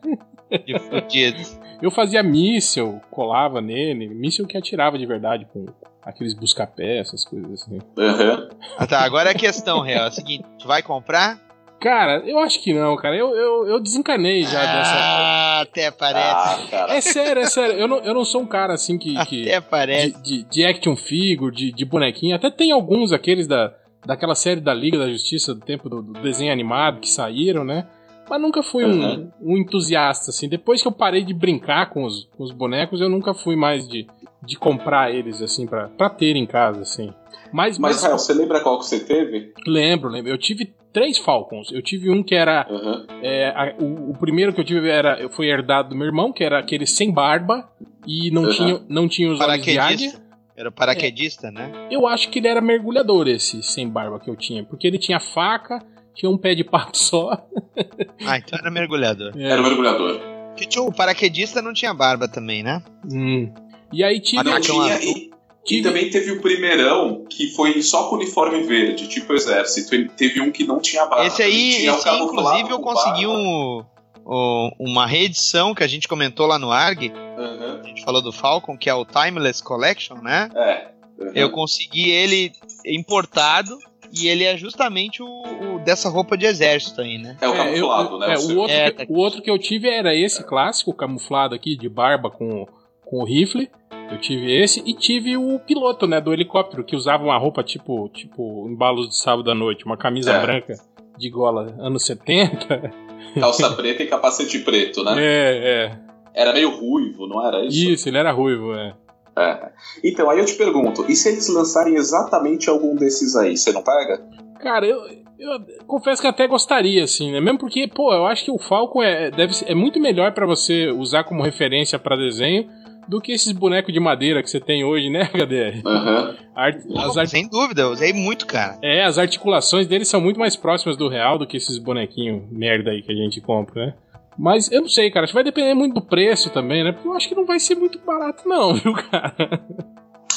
De 0.66 0.78
fudido. 0.80 1.40
Eu 1.84 1.92
fazia 1.92 2.24
míssil, 2.24 3.02
colava 3.12 3.60
nele, 3.60 4.08
míssil 4.08 4.48
que 4.48 4.58
atirava 4.58 4.98
de 4.98 5.06
verdade 5.06 5.46
com 5.52 5.66
aqueles 6.02 6.34
busca-pé, 6.34 7.00
essas 7.00 7.26
coisas 7.26 7.62
assim. 7.62 7.78
Uhum. 7.98 8.50
Ah, 8.78 8.88
tá, 8.88 9.02
agora 9.02 9.32
a 9.32 9.34
questão 9.34 9.82
real 9.82 10.06
é 10.06 10.08
a 10.08 10.12
seguinte: 10.12 10.46
tu 10.58 10.66
vai 10.66 10.82
comprar? 10.82 11.38
Cara, 11.82 12.24
eu 12.26 12.40
acho 12.40 12.64
que 12.64 12.74
não, 12.74 12.96
cara. 12.96 13.18
Eu, 13.18 13.36
eu, 13.36 13.68
eu 13.68 13.80
desencanei 13.82 14.44
já 14.44 14.62
dessa. 14.62 14.96
Ah, 14.96 15.62
até 15.64 15.92
parece. 15.92 16.64
Ah, 16.64 16.68
cara. 16.72 16.94
É 16.94 17.02
sério, 17.02 17.42
é 17.42 17.48
sério. 17.48 17.76
Eu 17.78 17.90
não, 17.90 17.98
eu 17.98 18.14
não 18.14 18.24
sou 18.24 18.44
um 18.44 18.48
cara 18.48 18.74
assim 18.74 18.98
que. 18.98 19.14
que 19.26 19.42
Até 19.42 19.60
parece. 19.60 20.14
de, 20.22 20.38
de, 20.38 20.50
de 20.50 20.66
action 20.66 20.96
figure, 20.96 21.54
de, 21.54 21.74
de 21.74 21.84
bonequinho. 21.84 22.34
Até 22.34 22.50
tem 22.50 22.72
alguns 22.72 23.12
aqueles 23.12 23.46
da, 23.46 23.74
daquela 24.06 24.36
série 24.36 24.62
da 24.62 24.74
Liga 24.74 24.98
da 24.98 25.10
Justiça 25.10 25.54
do 25.54 25.60
tempo 25.60 25.90
do, 25.90 26.02
do 26.02 26.14
desenho 26.22 26.54
animado 26.54 27.02
que 27.02 27.10
saíram, 27.10 27.66
né? 27.66 27.86
Mas 28.30 28.42
nunca 28.42 28.64
fui 28.64 28.86
um, 28.86 28.90
Uhum. 29.02 29.32
um 29.42 29.58
entusiasta, 29.58 30.30
assim. 30.32 30.48
Depois 30.48 30.82
que 30.82 30.88
eu 30.88 30.92
parei 30.92 31.24
de 31.24 31.34
brincar 31.34 31.90
com 31.90 32.04
os, 32.04 32.26
com 32.38 32.44
os 32.44 32.52
bonecos, 32.52 33.02
eu 33.02 33.10
nunca 33.10 33.34
fui 33.34 33.56
mais 33.56 33.88
de, 33.88 34.08
de 34.42 34.58
comprar 34.58 35.14
eles, 35.14 35.42
assim, 35.42 35.68
pra, 35.68 35.90
pra 35.90 36.10
ter 36.10 36.36
em 36.36 36.46
casa, 36.46 36.82
assim. 36.82 37.14
Mas, 37.52 37.78
Mas, 37.78 37.96
mas 37.98 38.04
Rael, 38.04 38.18
você 38.18 38.34
lembra 38.34 38.62
qual 38.62 38.80
que 38.80 38.86
você 38.86 39.00
teve? 39.00 39.54
lembro, 39.68 40.10
lembro. 40.10 40.32
Eu 40.32 40.38
tive 40.38 40.74
três 40.92 41.18
Falcons. 41.18 41.72
Eu 41.72 41.82
tive 41.84 42.10
um 42.10 42.24
que 42.24 42.34
era 42.34 42.66
Uhum. 42.70 43.06
É, 43.22 43.50
a- 43.50 43.76
o, 43.80 44.12
o 44.12 44.18
primeiro 44.18 44.54
que 44.54 44.60
eu 44.62 44.66
tive 44.66 44.90
era, 44.90 45.30
foi 45.30 45.48
herdado 45.50 45.90
do 45.90 45.96
meu 45.96 46.08
irmão, 46.08 46.32
que 46.32 46.44
era 46.44 46.58
aquele 46.60 46.88
sem 46.88 47.12
barba 47.12 47.70
e 48.08 48.32
não, 48.32 48.44
Uhum. 48.44 48.50
tinha, 48.50 48.82
não 48.90 49.08
tinha 49.08 49.32
os 49.32 49.40
olhos 49.40 49.62
de 49.64 49.72
águia. 49.78 49.78
Paraquedista. 49.82 50.24
Era 50.56 50.70
o 50.70 50.72
paraquedista, 50.72 51.52
né? 51.52 51.72
Eu 51.92 52.06
acho 52.08 52.30
que 52.30 52.38
ele 52.40 52.48
era 52.48 52.62
mergulhador, 52.62 53.28
esse 53.28 53.62
sem 53.64 53.90
barba 53.90 54.20
que 54.20 54.30
eu 54.30 54.36
tinha, 54.36 54.64
porque 54.64 54.86
ele 54.86 55.00
tinha 55.00 55.20
faca, 55.20 55.80
tinha 56.16 56.30
um 56.30 56.38
pé 56.38 56.54
de 56.56 56.64
pato 56.64 56.98
só. 56.98 57.32
Ah, 58.26 58.38
então 58.38 58.58
era 58.60 58.70
mergulhador. 58.72 59.34
É, 59.36 59.44
Era 59.50 59.62
mergulhador. 59.62 60.20
Que 60.56 60.66
tinha, 60.68 60.84
o 60.84 60.94
paraquedista 60.94 61.62
não 61.62 61.74
tinha 61.74 61.94
barba 61.94 62.28
também, 62.28 62.62
né? 62.64 62.82
hum. 63.12 63.52
E 63.92 64.04
aí 64.04 64.20
tive. 64.22 64.44
Não 64.44 64.62
tinha. 64.62 65.00
E, 65.04 65.32
e 65.70 65.82
também 65.82 66.10
teve 66.10 66.32
o 66.32 66.42
primeirão, 66.42 67.26
que 67.30 67.48
foi 67.56 67.82
só 67.82 68.10
com 68.10 68.16
uniforme 68.16 68.62
verde, 68.64 69.08
tipo 69.08 69.34
exército. 69.34 69.94
Ele 69.96 70.08
teve 70.10 70.40
um 70.42 70.52
que 70.52 70.64
não 70.64 70.80
tinha 70.80 71.06
barba. 71.06 71.26
Esse 71.26 71.42
aí, 71.44 71.78
tinha 71.78 71.94
esse 71.96 72.08
aí, 72.08 72.18
camuflado 72.20 72.42
inclusive, 72.60 72.70
eu 72.72 72.80
consegui 72.80 73.28
um, 73.28 73.84
um- 74.26 74.72
uma 74.80 75.06
reedição 75.08 75.74
que 75.76 75.84
a 75.84 75.88
gente 75.88 76.08
comentou 76.08 76.46
lá 76.48 76.58
no 76.60 76.72
ARG. 76.72 77.12
Uhum. 77.12 77.80
A 77.84 77.88
gente 77.88 78.04
falou 78.04 78.22
do 78.22 78.32
Falcon, 78.32 78.78
que 78.78 78.90
é 78.90 78.94
o 78.94 79.04
Timeless 79.06 79.62
Collection, 79.64 80.16
né? 80.22 80.50
É. 80.56 80.88
Uhum. 81.20 81.32
Eu 81.36 81.50
consegui 81.52 82.10
ele 82.12 82.52
importado 82.86 83.78
e 84.12 84.28
ele 84.28 84.44
é 84.44 84.58
justamente 84.58 85.22
o, 85.22 85.28
o 85.28 85.80
dessa 85.80 86.10
roupa 86.10 86.38
de 86.38 86.46
exército 86.46 87.02
aí, 87.02 87.18
né? 87.18 87.38
É 87.42 87.48
o 87.48 87.54
É, 87.54 87.58
camuflado, 87.58 88.14
eu- 88.16 88.20
né? 88.20 88.34
é, 88.34 88.38
o 88.38 88.58
outro 88.58 88.76
É, 88.76 88.92
que, 88.92 89.06
o 89.12 89.16
outro 89.18 89.42
que 89.42 89.50
eu 89.50 89.58
tive 89.60 89.90
era 89.90 90.16
esse 90.16 90.44
clássico, 90.44 90.94
camuflado 90.94 91.54
aqui, 91.56 91.76
de 91.76 91.88
barba 91.88 92.30
com, 92.30 92.66
com 93.06 93.18
o 93.22 93.24
rifle. 93.26 93.70
Eu 94.12 94.20
tive 94.20 94.52
esse 94.62 94.82
e 94.86 94.94
tive 94.94 95.38
o 95.38 95.58
piloto, 95.60 96.06
né, 96.06 96.20
do 96.22 96.34
helicóptero, 96.34 96.84
que 96.84 96.96
usava 96.96 97.24
uma 97.24 97.38
roupa 97.38 97.64
tipo, 97.64 98.10
tipo 98.10 98.68
embalos 98.70 99.10
de 99.10 99.18
sábado 99.18 99.50
à 99.50 99.56
noite, 99.56 99.86
uma 99.86 99.98
camisa 99.98 100.32
É. 100.34 100.40
branca 100.42 100.76
de 101.18 101.30
gola 101.30 101.74
anos 101.80 102.06
70. 102.06 102.92
Calça 103.40 103.72
preta 103.74 104.04
e 104.04 104.08
capacete 104.08 104.60
preto, 104.60 105.04
né? 105.04 105.16
É, 105.18 105.58
é. 105.86 106.00
Era 106.36 106.52
meio 106.54 106.70
ruivo, 106.70 107.26
não 107.28 107.46
era 107.48 107.64
isso? 107.66 107.90
Isso, 107.92 108.10
ele 108.10 108.18
era 108.18 108.32
ruivo, 108.32 108.74
é. 108.76 108.94
É. 109.38 109.72
Então, 110.04 110.30
aí 110.30 110.40
eu 110.40 110.46
te 110.46 110.56
pergunto, 110.56 111.06
e 111.10 111.16
se 111.16 111.30
eles 111.30 111.48
lançarem 111.48 111.96
exatamente 111.96 112.70
algum 112.70 112.96
desses 112.96 113.36
aí, 113.36 113.58
você 113.58 113.72
não 113.72 113.84
pega? 113.84 114.24
Cara, 114.60 114.86
eu, 114.86 115.00
eu 115.40 115.60
confesso 115.88 116.22
que 116.22 116.28
até 116.28 116.48
gostaria, 116.48 117.04
assim, 117.04 117.32
né? 117.32 117.42
Mesmo 117.42 117.60
porque, 117.60 117.88
pô, 117.88 118.14
eu 118.14 118.26
acho 118.26 118.46
que 118.46 118.52
o 118.52 118.60
Falcon 118.60 119.02
é, 119.04 119.32
deve 119.32 119.54
ser, 119.54 119.70
é 119.70 119.76
muito 119.76 120.00
melhor 120.00 120.34
para 120.34 120.46
você 120.46 120.90
usar 120.92 121.24
como 121.24 121.44
referência 121.44 121.98
para 121.98 122.16
desenho 122.16 122.70
do 123.08 123.20
que 123.20 123.34
esses 123.34 123.52
bonecos 123.52 123.94
de 123.94 124.00
madeira 124.00 124.42
que 124.42 124.50
você 124.50 124.60
tem 124.60 124.84
hoje, 124.84 125.10
né, 125.10 125.30
HDR? 125.34 125.86
Uhum. 125.86 126.36
Art, 126.56 126.78
as 126.98 127.18
art... 127.18 127.30
Sem 127.30 127.50
dúvida, 127.50 127.82
eu 127.82 127.90
usei 127.90 128.14
muito, 128.14 128.46
cara. 128.46 128.78
É, 128.82 129.04
as 129.04 129.18
articulações 129.18 129.88
deles 129.88 130.08
são 130.08 130.22
muito 130.22 130.40
mais 130.40 130.56
próximas 130.56 130.96
do 130.96 131.10
real 131.10 131.38
do 131.38 131.46
que 131.46 131.58
esses 131.58 131.78
bonequinhos 131.78 132.44
merda 132.52 132.92
aí 132.92 133.02
que 133.02 133.12
a 133.12 133.16
gente 133.16 133.42
compra, 133.42 133.88
né? 133.88 133.94
Mas 134.38 134.72
eu 134.72 134.82
não 134.82 134.90
sei, 134.90 135.12
cara. 135.12 135.24
Acho 135.26 135.32
que 135.32 135.36
vai 135.36 135.44
depender 135.44 135.74
muito 135.74 135.96
do 135.96 136.02
preço 136.02 136.50
também, 136.50 136.84
né? 136.84 136.92
Porque 136.92 137.08
eu 137.08 137.14
acho 137.14 137.28
que 137.30 137.36
não 137.36 137.46
vai 137.46 137.60
ser 137.60 137.76
muito 137.76 138.00
barato, 138.00 138.48
não, 138.48 138.74
viu, 138.76 138.94
cara? 138.94 139.64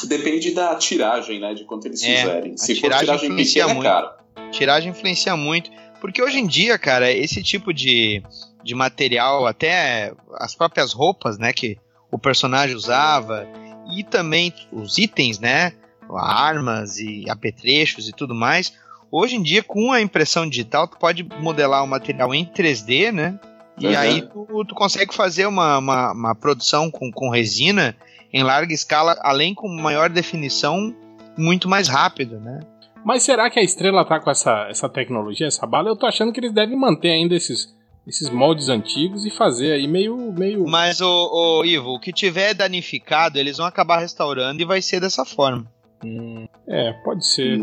Depende 0.09 0.51
da 0.53 0.75
tiragem, 0.77 1.41
né? 1.41 1.55
De 1.55 1.65
quanto 1.65 1.87
eles 1.87 2.03
É, 2.03 2.17
fizerem. 2.17 2.53
a 2.53 2.57
Se 2.59 2.75
for 2.75 2.83
tiragem 2.91 3.05
tiragem 3.07 3.27
influencia 3.29 3.63
pequena, 3.67 3.71
é 3.71 3.75
muito. 3.75 3.87
caro. 3.87 4.51
Tiragem 4.53 4.91
influencia 4.91 5.37
muito. 5.37 5.71
Porque 6.01 6.23
hoje 6.23 6.39
em 6.39 6.47
dia, 6.47 6.79
cara, 6.79 7.11
esse 7.11 7.43
tipo 7.43 7.73
de, 7.73 8.23
de 8.63 8.75
material, 8.75 9.47
até 9.47 10.13
as 10.35 10.55
próprias 10.55 10.93
roupas, 10.93 11.39
né, 11.39 11.53
que 11.53 11.79
o 12.13 12.19
personagem 12.19 12.77
usava, 12.77 13.49
e 13.97 14.05
também 14.05 14.53
os 14.71 14.99
itens, 14.99 15.39
né, 15.39 15.73
armas 16.15 16.99
e 16.99 17.25
apetrechos 17.31 18.09
e 18.09 18.13
tudo 18.13 18.35
mais, 18.35 18.75
hoje 19.11 19.37
em 19.37 19.43
dia, 19.43 19.63
com 19.63 19.91
a 19.91 20.01
impressão 20.03 20.49
digital, 20.49 20.87
tu 20.87 20.99
pode 20.99 21.23
modelar 21.41 21.83
o 21.83 21.87
material 21.89 22.35
em 22.35 22.45
3D, 22.45 23.11
né, 23.11 23.41
e 23.79 23.87
Uhum. 23.87 23.99
aí 23.99 24.23
tu, 24.23 24.65
tu 24.67 24.75
consegue 24.75 25.15
fazer 25.15 25.47
uma, 25.47 25.79
uma, 25.79 26.13
uma 26.13 26.35
produção 26.35 26.91
com, 26.91 27.11
com 27.11 27.31
resina 27.31 27.97
em 28.33 28.43
larga 28.43 28.73
escala, 28.73 29.17
além 29.23 29.55
com 29.55 29.69
maior 29.69 30.11
definição, 30.11 30.95
muito 31.37 31.69
mais 31.69 31.89
rápido, 31.89 32.41
né. 32.41 32.61
Mas 33.05 33.23
será 33.23 33.49
que 33.49 33.59
a 33.59 33.63
estrela 33.63 34.05
tá 34.05 34.19
com 34.19 34.31
essa, 34.31 34.67
essa 34.69 34.89
tecnologia, 34.89 35.47
essa 35.47 35.65
bala? 35.65 35.89
Eu 35.91 35.97
tô 35.97 36.07
achando 36.07 36.33
que 36.33 36.41
eles 36.41 36.53
devem 36.53 36.77
manter 36.77 37.11
ainda 37.11 37.37
esses, 37.37 37.73
esses 38.05 38.29
moldes 38.29 38.69
antigos 38.69 39.25
e 39.25 39.31
fazer 39.31 39.73
aí 39.73 39.87
meio. 39.87 40.33
meio... 40.33 40.67
Mas, 40.67 41.01
o, 41.01 41.65
Ivo, 41.65 41.91
o 41.91 42.01
que 42.01 42.13
tiver 42.13 42.53
danificado, 42.53 43.39
eles 43.39 43.59
vão 43.59 43.67
acabar 43.67 43.99
restaurando 43.99 44.61
e 44.61 44.65
vai 44.65 44.83
ser 44.83 45.01
dessa 45.01 45.25
forma. 45.25 45.71
Hum, 46.05 46.49
é, 46.69 46.93
pode 47.05 47.25
ser. 47.25 47.61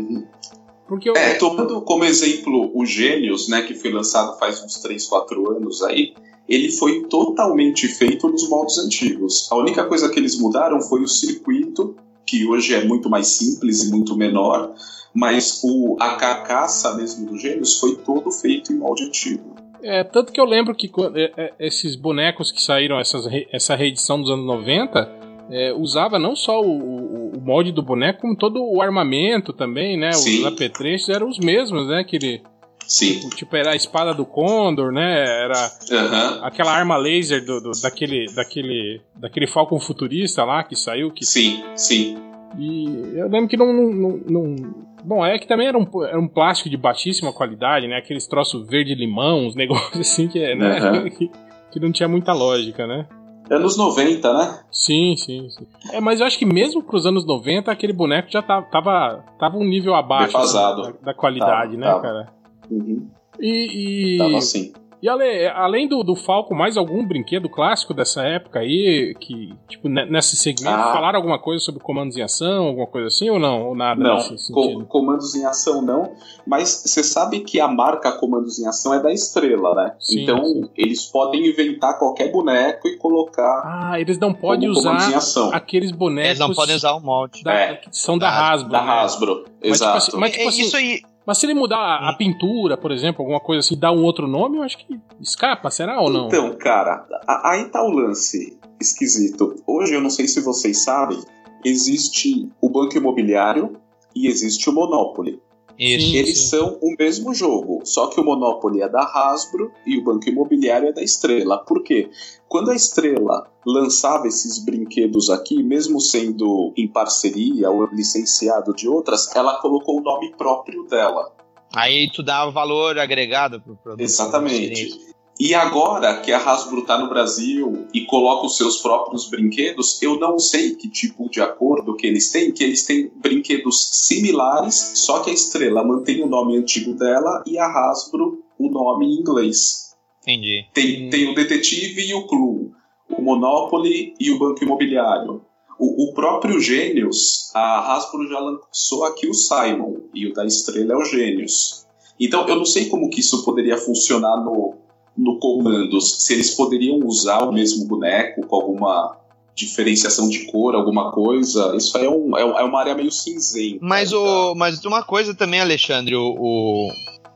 Porque 0.86 1.08
eu. 1.08 1.14
É, 1.14 1.34
tomando 1.34 1.80
como 1.82 2.04
exemplo 2.04 2.70
o 2.74 2.84
Gênios, 2.84 3.48
né, 3.48 3.62
que 3.62 3.74
foi 3.74 3.92
lançado 3.92 4.38
faz 4.38 4.62
uns 4.62 4.78
3, 4.80 5.06
4 5.06 5.56
anos 5.56 5.82
aí, 5.82 6.14
ele 6.48 6.70
foi 6.70 7.04
totalmente 7.04 7.88
feito 7.88 8.28
nos 8.28 8.48
moldes 8.48 8.78
antigos. 8.78 9.48
A 9.50 9.56
única 9.56 9.84
coisa 9.84 10.08
que 10.10 10.18
eles 10.18 10.38
mudaram 10.38 10.80
foi 10.80 11.02
o 11.02 11.08
circuito, 11.08 11.96
que 12.26 12.46
hoje 12.46 12.74
é 12.74 12.84
muito 12.84 13.08
mais 13.08 13.28
simples 13.28 13.82
e 13.82 13.90
muito 13.90 14.16
menor, 14.16 14.74
mas 15.12 15.60
o, 15.62 15.96
a 16.00 16.16
carcaça 16.16 16.94
mesmo 16.94 17.26
do 17.30 17.38
Gênios 17.38 17.78
foi 17.78 17.96
todo 17.96 18.30
feito 18.30 18.72
em 18.72 18.76
molde 18.76 19.04
antigo. 19.04 19.54
É, 19.82 20.02
tanto 20.02 20.32
que 20.32 20.40
eu 20.40 20.46
lembro 20.46 20.74
que 20.74 20.90
é, 21.14 21.32
é, 21.36 21.52
esses 21.60 21.94
bonecos 21.94 22.50
que 22.50 22.60
saíram, 22.60 22.98
essas, 22.98 23.26
essa 23.52 23.74
reedição 23.74 24.20
dos 24.20 24.30
anos 24.30 24.46
90, 24.46 25.12
é, 25.50 25.74
usava 25.74 26.18
não 26.18 26.34
só 26.34 26.60
o, 26.60 27.13
o- 27.36 27.40
molde 27.40 27.72
do 27.72 27.82
boneco, 27.82 28.20
como 28.20 28.36
todo 28.36 28.62
o 28.64 28.80
armamento 28.82 29.52
também, 29.52 29.96
né? 29.98 30.10
Os 30.10 30.16
Sim. 30.22 30.46
apetrechos 30.46 31.08
eram 31.08 31.28
os 31.28 31.38
mesmos, 31.38 31.86
né? 31.88 32.00
Aquele, 32.00 32.42
Sim. 32.86 33.28
tipo, 33.30 33.54
era 33.56 33.72
a 33.72 33.76
espada 33.76 34.12
do 34.14 34.24
Condor, 34.26 34.92
né? 34.92 35.42
Era 35.44 35.70
Aham. 35.92 36.40
aquela 36.44 36.72
arma 36.72 36.96
laser 36.96 37.44
do, 37.44 37.60
do- 37.60 37.70
daquele, 37.82 38.26
daquele, 38.34 39.00
daquele 39.16 39.46
Falcon 39.46 39.80
futurista 39.80 40.44
lá 40.44 40.62
que 40.62 40.76
saiu, 40.76 41.10
que 41.10 41.24
Sim, 41.24 41.62
sim. 41.76 42.16
E 42.58 42.84
eu 43.18 43.28
lembro 43.28 43.48
que 43.48 43.56
não. 43.56 43.72
não, 43.72 43.90
não- 43.92 44.20
não- 44.30 44.84
Bom, 45.06 45.26
é 45.26 45.38
que 45.38 45.46
também 45.46 45.66
era 45.66 45.76
um, 45.76 45.86
era 46.04 46.18
um 46.18 46.26
plástico 46.26 46.70
de 46.70 46.78
baixíssima 46.78 47.30
qualidade, 47.30 47.86
né? 47.86 47.96
Aqueles 47.98 48.26
troços 48.26 48.66
verde-limão, 48.66 49.46
uns 49.46 49.54
negócios 49.56 50.00
assim 50.00 50.28
que, 50.28 50.38
é, 50.38 50.54
né? 50.54 50.78
Aham. 50.78 51.08
que, 51.10 51.30
que 51.72 51.80
não 51.80 51.92
tinha 51.92 52.08
muita 52.08 52.32
lógica, 52.32 52.86
né? 52.86 53.06
Anos 53.50 53.76
90, 53.76 54.32
né? 54.32 54.60
Sim, 54.70 55.16
sim, 55.16 55.48
sim. 55.50 55.66
É, 55.92 56.00
mas 56.00 56.20
eu 56.20 56.26
acho 56.26 56.38
que 56.38 56.46
mesmo 56.46 56.82
pros 56.82 57.06
anos 57.06 57.26
90, 57.26 57.70
aquele 57.70 57.92
boneco 57.92 58.30
já 58.30 58.40
tava, 58.40 58.66
tava, 58.66 59.24
tava 59.38 59.56
um 59.58 59.64
nível 59.64 59.94
abaixo 59.94 60.32
da, 60.32 60.92
da 61.02 61.14
qualidade, 61.14 61.76
Tava, 61.76 61.76
né, 61.76 61.86
tava. 61.86 62.00
cara? 62.00 62.32
Uhum. 62.70 63.08
E. 63.38 64.14
e... 64.14 64.18
Tava 64.18 64.38
assim. 64.38 64.72
E 65.04 65.08
ale- 65.08 65.46
além 65.48 65.86
do, 65.86 66.02
do 66.02 66.16
Falco, 66.16 66.54
mais 66.54 66.78
algum 66.78 67.04
brinquedo 67.06 67.46
clássico 67.46 67.92
dessa 67.92 68.22
época 68.22 68.60
aí, 68.60 69.14
que, 69.20 69.52
tipo, 69.68 69.86
ne- 69.86 70.06
nesse 70.06 70.34
segmento, 70.34 70.74
Ah. 70.78 70.94
falaram 70.94 71.18
alguma 71.18 71.38
coisa 71.38 71.62
sobre 71.62 71.82
comandos 71.82 72.16
em 72.16 72.22
ação, 72.22 72.68
alguma 72.68 72.86
coisa 72.86 73.08
assim, 73.08 73.28
ou 73.28 73.38
não? 73.38 73.68
Ou 73.68 73.74
nada 73.74 74.02
Não, 74.02 74.14
nesse 74.14 74.50
com- 74.50 74.62
sentido? 74.62 74.86
comandos 74.86 75.34
em 75.34 75.44
ação 75.44 75.82
não, 75.82 76.12
mas 76.46 76.84
você 76.86 77.04
sabe 77.04 77.40
que 77.40 77.60
a 77.60 77.68
marca 77.68 78.12
comandos 78.12 78.58
em 78.58 78.66
ação 78.66 78.94
é 78.94 79.02
da 79.02 79.12
estrela, 79.12 79.74
né? 79.74 79.94
Sim, 80.00 80.22
então 80.22 80.42
sim. 80.42 80.70
eles 80.74 81.04
podem 81.04 81.48
inventar 81.50 81.98
qualquer 81.98 82.32
boneco 82.32 82.88
e 82.88 82.96
colocar 82.96 83.60
Ah, 83.92 84.00
eles 84.00 84.18
não 84.18 84.32
podem 84.32 84.70
usar 84.70 84.96
ação. 84.96 85.50
aqueles 85.52 85.90
bonecos 85.90 86.28
Eles 86.30 86.38
não 86.38 86.54
podem 86.54 86.76
usar 86.76 86.92
o 86.94 87.00
molde. 87.00 87.42
da, 87.44 87.52
É. 87.52 87.74
que 87.76 87.88
são 87.94 88.16
da, 88.16 88.30
Da- 88.30 88.52
Hasbro. 88.52 88.72
da 88.72 88.82
né? 88.82 88.90
Hasbro. 88.90 89.34
Mas, 89.44 89.52
tipo 89.52 89.66
Exato. 89.68 89.96
assim, 89.98 90.16
mas, 90.16 90.30
tipo 90.32 90.44
É, 90.44 90.48
assim, 90.48 90.62
isso 90.62 90.76
aí. 90.78 91.00
Mas 91.26 91.38
se 91.38 91.46
ele 91.46 91.54
mudar 91.54 91.78
a, 91.78 92.10
a 92.10 92.16
pintura, 92.16 92.76
por 92.76 92.90
exemplo, 92.92 93.22
alguma 93.22 93.40
coisa 93.40 93.60
assim, 93.60 93.78
dar 93.78 93.92
um 93.92 94.02
outro 94.04 94.26
nome, 94.26 94.58
eu 94.58 94.62
acho 94.62 94.78
que 94.78 94.98
escapa, 95.20 95.70
será 95.70 96.00
ou 96.00 96.10
não? 96.10 96.26
Então, 96.28 96.52
cara, 96.56 97.06
a- 97.26 97.50
aí 97.50 97.64
tá 97.70 97.82
o 97.82 97.90
lance 97.90 98.58
esquisito. 98.80 99.54
Hoje, 99.66 99.94
eu 99.94 100.00
não 100.00 100.10
sei 100.10 100.26
se 100.28 100.40
vocês 100.40 100.82
sabem, 100.84 101.18
existe 101.64 102.48
o 102.60 102.68
Banco 102.68 102.96
Imobiliário 102.96 103.76
e 104.14 104.26
existe 104.26 104.68
o 104.68 104.72
Monopoly. 104.72 105.40
Isso. 105.78 106.06
Sim, 106.06 106.16
Eles 106.16 106.38
sim. 106.38 106.46
são 106.48 106.78
o 106.80 106.94
mesmo 106.98 107.34
jogo, 107.34 107.80
só 107.84 108.06
que 108.08 108.20
o 108.20 108.24
Monopoly 108.24 108.82
é 108.82 108.88
da 108.88 109.02
Hasbro 109.02 109.72
e 109.86 109.98
o 109.98 110.04
Banco 110.04 110.28
Imobiliário 110.28 110.88
é 110.88 110.92
da 110.92 111.02
Estrela. 111.02 111.58
Por 111.58 111.82
quê? 111.82 112.10
Quando 112.48 112.70
a 112.70 112.74
Estrela 112.74 113.50
lançava 113.66 114.28
esses 114.28 114.64
brinquedos 114.64 115.30
aqui, 115.30 115.62
mesmo 115.62 116.00
sendo 116.00 116.72
em 116.76 116.86
parceria 116.86 117.70
ou 117.70 117.86
licenciado 117.86 118.74
de 118.74 118.88
outras, 118.88 119.34
ela 119.34 119.60
colocou 119.60 119.98
o 119.98 120.02
nome 120.02 120.32
próprio 120.36 120.84
dela. 120.84 121.32
Aí 121.74 122.08
tu 122.12 122.22
dá 122.22 122.46
valor 122.46 122.98
agregado 122.98 123.60
pro 123.60 123.76
produto. 123.76 124.00
Exatamente. 124.00 125.13
E 125.38 125.52
agora 125.52 126.20
que 126.20 126.30
a 126.30 126.38
Hasbro 126.38 126.80
está 126.80 126.96
no 126.96 127.08
Brasil 127.08 127.86
e 127.92 128.02
coloca 128.02 128.46
os 128.46 128.56
seus 128.56 128.80
próprios 128.80 129.28
brinquedos, 129.28 130.00
eu 130.00 130.18
não 130.18 130.38
sei 130.38 130.76
que 130.76 130.88
tipo 130.88 131.28
de 131.28 131.40
acordo 131.40 131.96
que 131.96 132.06
eles 132.06 132.30
têm, 132.30 132.52
que 132.52 132.62
eles 132.62 132.84
têm 132.84 133.10
brinquedos 133.16 133.90
similares, 134.06 134.92
só 134.94 135.20
que 135.20 135.30
a 135.30 135.34
Estrela 135.34 135.84
mantém 135.84 136.22
o 136.22 136.28
nome 136.28 136.56
antigo 136.56 136.94
dela 136.94 137.42
e 137.46 137.58
a 137.58 137.66
Hasbro 137.66 138.44
o 138.58 138.70
nome 138.70 139.06
em 139.06 139.20
inglês. 139.20 139.96
Entendi. 140.22 140.66
Tem, 140.72 141.10
tem 141.10 141.30
o 141.30 141.34
Detetive 141.34 142.08
e 142.08 142.14
o 142.14 142.26
Clue, 142.26 142.70
o 143.10 143.20
Monopoly 143.20 144.14
e 144.18 144.30
o 144.30 144.38
Banco 144.38 144.62
Imobiliário. 144.62 145.42
O, 145.76 146.10
o 146.10 146.14
próprio 146.14 146.60
Gênios, 146.60 147.50
a 147.52 147.92
Hasbro 147.92 148.28
já 148.28 148.38
lançou 148.38 149.04
aqui 149.04 149.28
o 149.28 149.34
Simon, 149.34 149.96
e 150.14 150.28
o 150.28 150.32
da 150.32 150.46
Estrela 150.46 150.94
é 150.94 150.96
o 150.96 151.04
Gênios. 151.04 151.84
Então 152.18 152.46
eu 152.46 152.54
não 152.54 152.64
sei 152.64 152.88
como 152.88 153.10
que 153.10 153.18
isso 153.18 153.44
poderia 153.44 153.76
funcionar 153.76 154.36
no, 154.44 154.76
no 155.16 155.38
Comandos, 155.38 156.24
se 156.24 156.32
eles 156.32 156.50
poderiam 156.50 156.98
usar 157.04 157.42
o 157.42 157.52
mesmo 157.52 157.86
boneco 157.86 158.46
com 158.46 158.56
alguma 158.56 159.16
diferenciação 159.54 160.28
de 160.28 160.46
cor, 160.46 160.74
alguma 160.74 161.12
coisa. 161.12 161.74
Isso 161.76 161.96
aí 161.96 162.04
é, 162.04 162.10
um, 162.10 162.36
é, 162.36 162.42
é 162.42 162.64
uma 162.64 162.80
área 162.80 162.94
meio 162.94 163.10
cinzenta. 163.10 163.78
Mas, 163.80 164.10
tá? 164.10 164.18
o, 164.18 164.54
mas 164.54 164.84
uma 164.84 165.02
coisa 165.02 165.34
também, 165.34 165.60
Alexandre, 165.60 166.16
o, 166.16 166.34
o, 166.36 166.88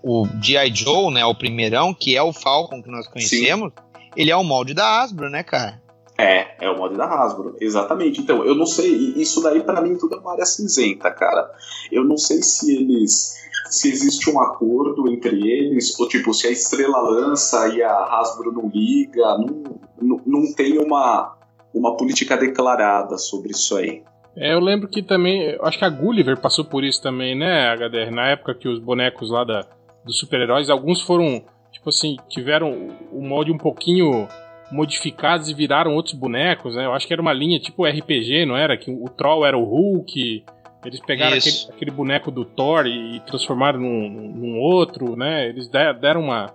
o 0.03 0.29
G.I. 0.43 0.75
Joe, 0.75 1.13
né, 1.13 1.25
o 1.25 1.35
primeirão, 1.35 1.95
que 1.95 2.17
é 2.17 2.23
o 2.23 2.33
Falcon 2.33 2.83
que 2.83 2.91
nós 2.91 3.07
conhecemos, 3.07 3.73
ele 4.17 4.31
é 4.31 4.37
o 4.37 4.43
molde 4.43 4.75
da 4.75 5.01
Hasbro, 5.01 5.31
né, 5.31 5.43
cara? 5.43 5.81
É, 6.21 6.67
é 6.67 6.69
o 6.69 6.77
mod 6.77 6.97
da 6.97 7.05
Hasbro, 7.05 7.55
exatamente. 7.61 8.21
Então, 8.21 8.45
eu 8.45 8.57
não 8.57 8.67
sei, 8.67 8.93
isso 9.15 9.41
daí 9.41 9.63
pra 9.63 9.81
mim 9.81 9.97
tudo 9.97 10.17
é 10.17 10.19
uma 10.19 10.33
área 10.33 10.45
cinzenta, 10.45 11.13
cara. 11.13 11.49
Eu 11.93 12.03
não 12.03 12.17
sei 12.17 12.43
se 12.43 12.75
eles. 12.75 13.39
Se 13.71 13.89
existe 13.89 14.31
um 14.31 14.41
acordo 14.41 15.13
entre 15.13 15.47
eles, 15.47 15.99
ou 16.01 16.09
tipo, 16.09 16.33
se 16.33 16.47
a 16.47 16.51
estrela 16.51 17.01
lança 17.01 17.69
e 17.69 17.83
a 17.83 17.93
Hasbro 17.93 18.51
não 18.51 18.69
liga, 18.69 19.37
não, 19.39 19.63
não, 20.01 20.21
não 20.27 20.55
tem 20.55 20.79
uma, 20.79 21.37
uma 21.75 21.95
política 21.97 22.37
declarada 22.37 23.19
sobre 23.19 23.51
isso 23.51 23.77
aí. 23.77 24.03
É, 24.35 24.55
eu 24.55 24.61
lembro 24.61 24.89
que 24.89 25.03
também, 25.03 25.57
acho 25.61 25.79
que 25.79 25.85
a 25.85 25.91
Gulliver 25.91 26.41
passou 26.41 26.65
por 26.65 26.83
isso 26.83 27.03
também, 27.03 27.37
né, 27.37 27.75
HDR? 27.75 28.11
Na 28.11 28.29
época 28.29 28.55
que 28.55 28.69
os 28.69 28.79
bonecos 28.79 29.31
lá 29.31 29.45
da, 29.45 29.67
dos 30.03 30.19
super-heróis, 30.19 30.71
alguns 30.71 31.03
foram, 31.03 31.43
tipo 31.71 31.91
assim, 31.91 32.17
tiveram 32.29 32.73
o 33.13 33.21
molde 33.21 33.53
um 33.53 33.59
pouquinho 33.59 34.27
modificados 34.71 35.49
e 35.49 35.55
viraram 35.55 35.95
outros 35.95 36.15
bonecos, 36.15 36.75
né? 36.77 36.85
Eu 36.85 36.93
acho 36.93 37.07
que 37.07 37.13
era 37.13 37.23
uma 37.23 37.33
linha 37.33 37.59
tipo 37.59 37.85
RPG, 37.87 38.45
não 38.47 38.57
era? 38.57 38.77
Que 38.77 38.91
o 38.91 39.09
Troll 39.09 39.45
era 39.47 39.57
o 39.57 39.65
Hulk, 39.65 40.45
eles 40.85 41.01
pegaram 41.01 41.37
aquele, 41.37 41.57
aquele 41.77 41.91
boneco 41.91 42.31
do 42.31 42.45
Thor 42.45 42.87
e 42.87 43.21
transformaram 43.21 43.81
num, 43.81 44.09
num 44.11 44.59
outro, 44.61 45.17
né? 45.17 45.49
Eles 45.49 45.69
de- 45.69 45.93
deram 45.95 46.21
uma, 46.23 46.53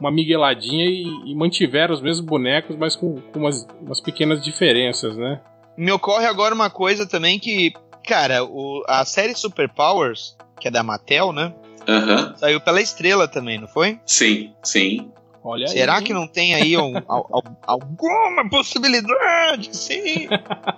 uma 0.00 0.10
migueladinha 0.10 0.86
e, 0.86 1.04
e 1.30 1.34
mantiveram 1.34 1.92
os 1.94 2.00
mesmos 2.00 2.24
bonecos, 2.26 2.76
mas 2.76 2.94
com, 2.96 3.20
com 3.20 3.40
umas, 3.40 3.66
umas 3.80 4.00
pequenas 4.00 4.42
diferenças, 4.42 5.16
né? 5.16 5.40
Me 5.76 5.92
ocorre 5.92 6.24
agora 6.26 6.54
uma 6.54 6.70
coisa 6.70 7.06
também 7.06 7.38
que, 7.38 7.72
cara, 8.06 8.42
o, 8.44 8.82
a 8.88 9.04
série 9.04 9.34
Super 9.34 9.68
Powers, 9.68 10.36
que 10.58 10.68
é 10.68 10.70
da 10.70 10.82
Mattel, 10.82 11.32
né? 11.32 11.52
Aham. 11.86 12.34
Saiu 12.36 12.60
pela 12.60 12.80
estrela 12.80 13.28
também, 13.28 13.60
não 13.60 13.68
foi? 13.68 14.00
Sim, 14.06 14.52
sim. 14.62 15.10
Olha 15.48 15.68
Será 15.68 15.98
aí. 15.98 16.02
que 16.04 16.12
não 16.12 16.26
tem 16.26 16.54
aí 16.54 16.76
um- 16.76 16.96
al- 17.06 17.28
al- 17.32 17.56
alguma 17.66 18.48
possibilidade? 18.50 19.76
Sim. 19.76 20.28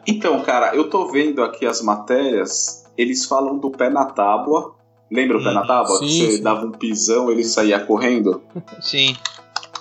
Então, 0.07 0.41
cara, 0.43 0.75
eu 0.75 0.91
tô 0.91 1.07
vendo 1.11 1.43
aqui 1.43 1.65
as 1.67 1.81
matérias, 1.83 2.85
eles 2.97 3.25
falam 3.25 3.59
do 3.59 3.71
pé 3.71 3.89
na 3.89 4.05
tábua. 4.05 4.75
Lembra 5.11 5.39
o 5.39 5.43
pé 5.43 5.53
na 5.55 5.63
Hum, 5.63 5.67
tábua? 5.67 5.99
sim, 5.99 6.07
que 6.07 6.21
você 6.27 6.37
sim. 6.37 6.43
dava 6.43 6.67
um 6.67 6.71
pisão, 6.73 7.31
ele 7.31 7.45
saía 7.45 7.81
correndo. 7.81 8.43
Sim. 8.81 9.17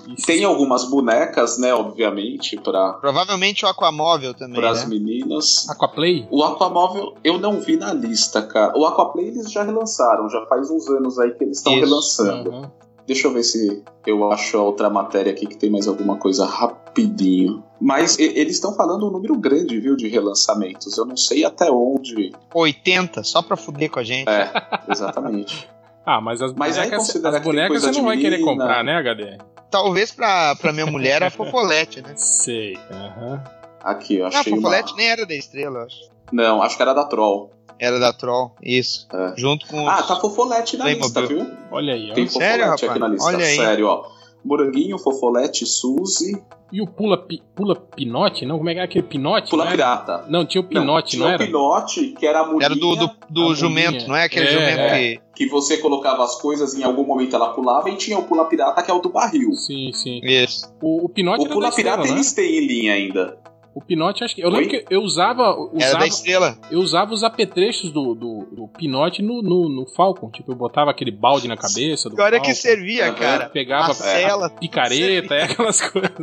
Isso. 0.07 0.25
Tem 0.25 0.45
algumas 0.45 0.85
bonecas, 0.89 1.57
né, 1.57 1.73
obviamente, 1.73 2.55
para 2.55 2.93
Provavelmente 2.93 3.65
o 3.65 3.67
Aquamóvel 3.67 4.33
também, 4.33 4.63
as 4.63 4.83
né? 4.83 4.89
meninas. 4.89 5.67
Aquaplay? 5.69 6.25
O 6.31 6.41
Aquamóvel 6.45 7.13
eu 7.25 7.37
não 7.37 7.59
vi 7.59 7.75
na 7.75 7.91
lista, 7.91 8.41
cara. 8.41 8.71
O 8.77 8.85
Aquaplay 8.85 9.27
eles 9.27 9.51
já 9.51 9.63
relançaram, 9.63 10.29
já 10.29 10.45
faz 10.45 10.71
uns 10.71 10.87
anos 10.87 11.19
aí 11.19 11.31
que 11.31 11.43
eles 11.43 11.57
estão 11.57 11.73
relançando. 11.75 12.49
Aham. 12.51 12.71
Deixa 13.07 13.27
eu 13.27 13.33
ver 13.33 13.43
se 13.43 13.81
eu 14.05 14.29
acho 14.31 14.57
a 14.57 14.61
outra 14.61 14.89
matéria 14.89 15.31
aqui 15.31 15.47
que 15.47 15.55
tem 15.55 15.69
mais 15.69 15.87
alguma 15.87 16.17
coisa 16.17 16.45
rapidinho. 16.45 17.63
Mas 17.79 18.19
eles 18.19 18.55
estão 18.55 18.75
falando 18.75 19.07
um 19.07 19.11
número 19.11 19.37
grande, 19.37 19.79
viu, 19.79 19.95
de 19.95 20.09
relançamentos. 20.09 20.97
Eu 20.97 21.05
não 21.05 21.15
sei 21.15 21.45
até 21.45 21.71
onde. 21.71 22.33
80, 22.53 23.23
só 23.23 23.41
pra 23.41 23.55
fuder 23.55 23.89
com 23.89 23.99
a 23.99 24.03
gente. 24.03 24.27
É, 24.29 24.51
exatamente. 24.89 25.67
Ah, 26.09 26.21
mas 26.21 26.41
as 26.41 26.53
Mas 26.53 26.77
aí 26.77 26.85
bonecas, 26.85 27.07
considera 27.07 27.37
as 27.37 27.43
bonecas 27.43 27.81
você 27.81 27.91
não 27.91 28.05
vai 28.05 28.17
querer 28.17 28.39
comprar, 28.39 28.81
né, 28.81 28.95
HD? 28.95 29.37
Talvez 29.69 30.09
pra, 30.09 30.55
pra 30.55 30.71
minha 30.71 30.85
mulher 30.85 31.21
a 31.21 31.27
Fofolete, 31.29 32.01
né? 32.01 32.13
Sei. 32.15 32.77
Aham. 32.89 33.43
Aqui, 33.83 34.15
eu 34.15 34.29
Não, 34.29 34.37
a 34.37 34.39
achei 34.39 34.53
uma... 34.53 34.61
Fofolete 34.61 34.95
nem 34.95 35.09
era 35.09 35.25
da 35.25 35.35
estrela, 35.35 35.79
eu 35.79 35.85
acho. 35.85 36.09
Não, 36.31 36.61
acho 36.61 36.75
que 36.75 36.81
era 36.81 36.93
da 36.93 37.05
Troll. 37.05 37.51
Era 37.79 37.99
da 37.99 38.11
Troll, 38.11 38.51
isso. 38.61 39.07
É. 39.13 39.33
Junto 39.37 39.67
com. 39.67 39.87
Ah, 39.87 40.01
tá 40.01 40.15
Fofolete 40.19 40.77
na 40.77 40.85
Playmobil. 40.85 41.05
lista, 41.07 41.25
viu? 41.27 41.45
Olha 41.71 41.93
aí, 41.93 42.11
ó. 42.11 42.13
Tem 42.15 42.27
Sério, 42.27 42.65
Fofolete 42.65 42.81
rapaz? 42.85 42.89
aqui 42.91 42.99
na 42.99 43.07
lista, 43.07 43.27
Olha 43.27 43.45
aí. 43.45 43.55
sério, 43.55 43.87
ó. 43.87 44.03
Moranguinho, 44.43 44.97
Fofolete, 44.97 45.65
Suzy, 45.65 46.41
E 46.71 46.81
o 46.81 46.87
Pula, 46.87 47.17
Pi- 47.17 47.41
Pula 47.55 47.75
Pinote? 47.75 48.45
Não, 48.45 48.57
como 48.57 48.69
é 48.69 48.73
que 48.73 48.79
é 48.79 48.83
aquele 48.83 49.03
Pinote? 49.05 49.49
Pula 49.49 49.65
não 49.65 49.71
era? 49.71 49.77
Pirata. 49.77 50.25
Não, 50.29 50.45
tinha 50.45 50.61
o 50.61 50.63
Pinote, 50.63 51.11
tinha 51.11 51.19
não, 51.23 51.27
o 51.31 51.33
era? 51.33 51.45
Pinote, 51.45 52.07
que 52.17 52.25
era 52.25 52.39
a 52.41 52.45
mulher 52.47 52.65
Era 52.65 52.75
do, 52.75 52.95
do, 52.95 53.09
do 53.29 53.55
jumento, 53.55 53.91
bolinha. 53.91 54.07
não 54.07 54.15
é? 54.15 54.23
Aquele 54.25 54.47
É, 54.47 54.51
jumento 54.51 54.79
é. 54.79 54.99
que. 55.15 55.21
que 55.35 55.47
você 55.49 55.77
colocava 55.77 56.23
as 56.23 56.39
coisas 56.41 56.73
em 56.75 56.83
algum 56.83 57.03
momento 57.05 57.35
ela 57.35 57.49
pulava 57.53 57.89
e 57.89 57.95
tinha 57.95 58.17
o 58.17 58.23
Pula 58.23 58.45
Pirata, 58.45 58.81
que 58.83 58.89
é 58.89 58.93
o 58.93 58.99
do 58.99 59.09
barril. 59.09 59.51
Sim, 59.53 59.91
sim. 59.93 60.19
Isso. 60.23 60.73
O, 60.81 61.05
o 61.05 61.09
Pinote 61.09 61.41
O 61.41 61.45
era 61.45 61.53
Pula 61.53 61.63
da 61.65 61.69
estrela, 61.69 61.91
Pirata 61.97 62.09
né? 62.13 62.17
eles 62.17 62.33
têm 62.33 62.57
em 62.57 62.67
linha 62.67 62.93
ainda. 62.93 63.37
O 63.77 63.81
Pinote, 63.81 64.23
acho 64.23 64.33
que. 64.33 64.41
Eu 64.41 64.49
lembro 64.49 64.71
Oi? 64.71 64.81
que 64.83 64.85
eu 64.91 65.01
usava. 65.03 65.43
Era 65.43 65.59
usava 65.75 65.99
da 65.99 66.07
estrela. 66.07 66.57
eu 66.71 66.79
usava 66.79 67.13
os 67.13 67.23
apetrechos 67.23 67.91
do, 67.91 68.15
do, 68.15 68.47
do 68.51 68.67
Pinote 68.69 69.21
no, 69.21 69.43
no, 69.43 69.69
no 69.69 69.85
Falcon. 69.85 70.31
Tipo, 70.31 70.51
eu 70.51 70.55
botava 70.55 70.89
aquele 70.89 71.11
balde 71.11 71.47
na 71.47 71.55
cabeça 71.55 72.09
do 72.09 72.15
Falcon. 72.15 72.41
que 72.41 72.55
servia, 72.55 73.13
cara. 73.13 73.49
Pegava 73.49 73.91
A 73.91 73.93
cela. 73.93 74.49
picareta, 74.49 75.35
é 75.35 75.43
aquelas 75.43 75.79
coisas. 75.81 76.09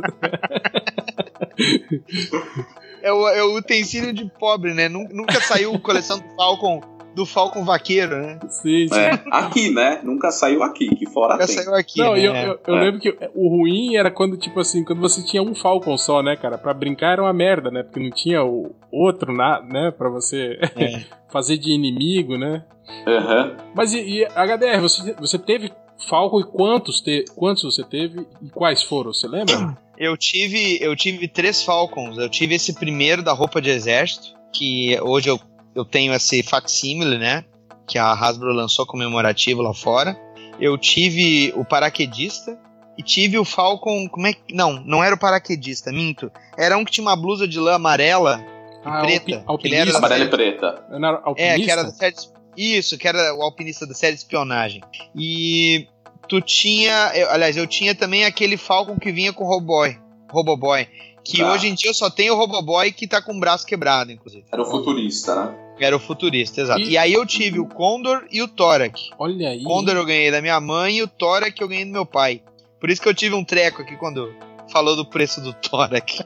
É 3.01 3.13
o, 3.13 3.29
é 3.29 3.43
o 3.43 3.55
utensílio 3.55 4.11
de 4.11 4.25
pobre, 4.39 4.73
né? 4.73 4.89
Nun- 4.89 5.07
Nunca 5.11 5.39
saiu 5.39 5.77
coleção 5.79 6.17
do 6.17 6.35
Falcon, 6.35 6.81
do 7.15 7.25
Falcon 7.25 7.63
vaqueiro, 7.63 8.17
né? 8.17 8.39
Sim, 8.49 8.87
sim. 8.87 8.99
É, 8.99 9.21
aqui, 9.31 9.69
né? 9.71 10.01
Nunca 10.03 10.31
saiu 10.31 10.61
aqui, 10.63 10.93
que 10.95 11.05
fora 11.05 11.33
Nunca 11.33 11.47
tem. 11.47 11.55
saiu 11.57 11.73
aqui, 11.73 11.99
Não, 11.99 12.13
né? 12.13 12.19
eu, 12.25 12.33
eu, 12.33 12.59
eu 12.67 12.75
É. 12.75 12.81
lembro 12.83 12.99
que 12.99 13.17
o 13.33 13.49
ruim 13.49 13.95
era 13.95 14.11
quando, 14.11 14.37
tipo 14.37 14.59
assim, 14.59 14.83
quando 14.83 14.99
você 14.99 15.23
tinha 15.23 15.41
um 15.41 15.55
Falcon 15.55 15.97
só, 15.97 16.21
né, 16.21 16.35
cara? 16.35 16.57
Pra 16.57 16.73
brincar 16.73 17.13
era 17.13 17.21
uma 17.23 17.33
merda, 17.33 17.71
né? 17.71 17.83
Porque 17.83 17.99
não 17.99 18.11
tinha 18.11 18.43
o 18.43 18.75
outro, 18.91 19.33
na, 19.33 19.61
né? 19.61 19.91
Pra 19.91 20.09
você 20.09 20.59
É. 20.75 21.03
fazer 21.31 21.57
de 21.57 21.71
inimigo, 21.71 22.37
né? 22.37 22.63
Aham. 23.07 23.55
Mas 23.73 23.93
e, 23.93 23.99
e 23.99 24.25
HDR, 24.25 24.79
você, 24.81 25.13
você 25.13 25.39
teve 25.39 25.71
Falcon 26.07 26.41
e 26.41 26.43
quantos, 26.43 27.01
te, 27.01 27.25
quantos 27.35 27.63
você 27.63 27.83
teve 27.83 28.27
e 28.41 28.49
quais 28.49 28.83
foram? 28.83 29.13
Você 29.13 29.27
lembra? 29.27 29.75
Eu 29.97 30.17
tive, 30.17 30.77
eu 30.81 30.93
tive 30.93 31.25
três 31.25 31.63
Falcons. 31.63 32.17
Eu 32.17 32.27
tive 32.27 32.53
esse 32.55 32.73
primeiro 32.73 33.23
da 33.23 33.31
roupa 33.31 33.61
de 33.61 33.69
exército, 33.69 34.35
que 34.51 34.99
hoje 35.01 35.29
eu, 35.29 35.39
eu 35.75 35.83
tenho 35.85 36.13
esse 36.13 36.41
facsímile, 36.41 37.17
né? 37.17 37.43
Que 37.87 37.97
a 37.99 38.11
Hasbro 38.13 38.51
lançou 38.53 38.85
comemorativo 38.85 39.61
lá 39.61 39.73
fora. 39.73 40.17
Eu 40.59 40.77
tive 40.77 41.53
o 41.55 41.65
paraquedista 41.65 42.57
e 42.97 43.03
tive 43.03 43.37
o 43.37 43.45
Falcon. 43.45 44.07
Como 44.09 44.25
é 44.25 44.33
que. 44.33 44.53
Não, 44.53 44.81
não 44.85 45.03
era 45.03 45.13
o 45.13 45.19
paraquedista, 45.19 45.91
minto. 45.91 46.31
Era 46.57 46.77
um 46.77 46.85
que 46.85 46.91
tinha 46.91 47.05
uma 47.05 47.15
blusa 47.15 47.47
de 47.47 47.59
lã 47.59 47.75
amarela. 47.75 48.43
Ah, 48.83 49.01
preta, 49.01 49.25
ele 49.29 49.35
era 49.35 49.43
alpinista. 49.47 49.97
Amarela 49.97 50.23
e 50.25 50.29
preta. 50.29 50.85
Era 50.91 51.21
É, 51.37 51.55
que 51.59 51.69
era 51.69 51.83
da 51.83 51.91
série. 51.91 52.15
Isso, 52.55 52.97
que 52.97 53.07
era 53.07 53.35
o 53.35 53.41
alpinista 53.41 53.85
da 53.85 53.93
série 53.93 54.13
de 54.13 54.19
espionagem. 54.19 54.81
E 55.13 55.87
tu 56.29 56.39
tinha. 56.39 57.11
eu- 57.15 57.29
aliás, 57.31 57.57
eu 57.57 57.67
tinha 57.67 57.93
também 57.93 58.23
aquele 58.25 58.55
Falcon 58.57 58.97
que 58.97 59.11
vinha 59.11 59.33
com 59.33 59.43
o 59.43 59.47
Roboboy. 59.47 59.97
Roboboy. 60.31 60.87
Que 61.23 61.41
Ah. 61.41 61.51
hoje 61.51 61.67
em 61.67 61.73
dia 61.73 61.89
eu 61.89 61.93
só 61.93 62.09
tenho 62.09 62.33
o 62.33 62.37
Roboboy 62.37 62.91
que 62.91 63.07
tá 63.07 63.21
com 63.21 63.33
o 63.35 63.39
braço 63.39 63.65
quebrado, 63.65 64.11
inclusive. 64.11 64.45
Era 64.51 64.61
o 64.61 64.65
futurista, 64.65 65.35
né? 65.35 65.55
Era 65.79 65.95
o 65.95 65.99
futurista, 65.99 66.61
exato. 66.61 66.79
E- 66.81 66.91
E, 66.91 66.97
aí 66.97 67.11
eu 67.13 67.25
tive 67.25 67.59
o 67.59 67.65
Condor 67.67 68.23
e 68.31 68.41
o 68.41 68.47
Thorac. 68.47 69.09
Olha 69.19 69.49
aí. 69.49 69.61
O 69.61 69.63
Condor 69.65 69.95
eu 69.95 70.05
ganhei 70.05 70.31
da 70.31 70.41
minha 70.41 70.59
mãe 70.61 70.97
e 70.97 71.03
o 71.03 71.07
Thorac 71.07 71.59
eu 71.61 71.67
ganhei 71.67 71.85
do 71.85 71.91
meu 71.91 72.05
pai. 72.05 72.41
Por 72.79 72.89
isso 72.89 73.01
que 73.01 73.09
eu 73.09 73.13
tive 73.13 73.35
um 73.35 73.43
treco 73.43 73.81
aqui 73.81 73.95
quando 73.97 74.33
falou 74.71 74.95
do 74.95 75.05
preço 75.05 75.41
do 75.41 75.53
Thorac. 75.53 76.19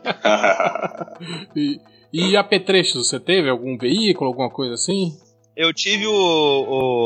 E, 1.55 1.79
e 2.13 2.37
apetrechos, 2.37 3.07
você 3.07 3.19
teve 3.19 3.49
algum 3.49 3.77
veículo, 3.77 4.29
alguma 4.29 4.49
coisa 4.49 4.73
assim? 4.75 5.15
Eu 5.55 5.73
tive 5.73 6.07
o, 6.07 6.13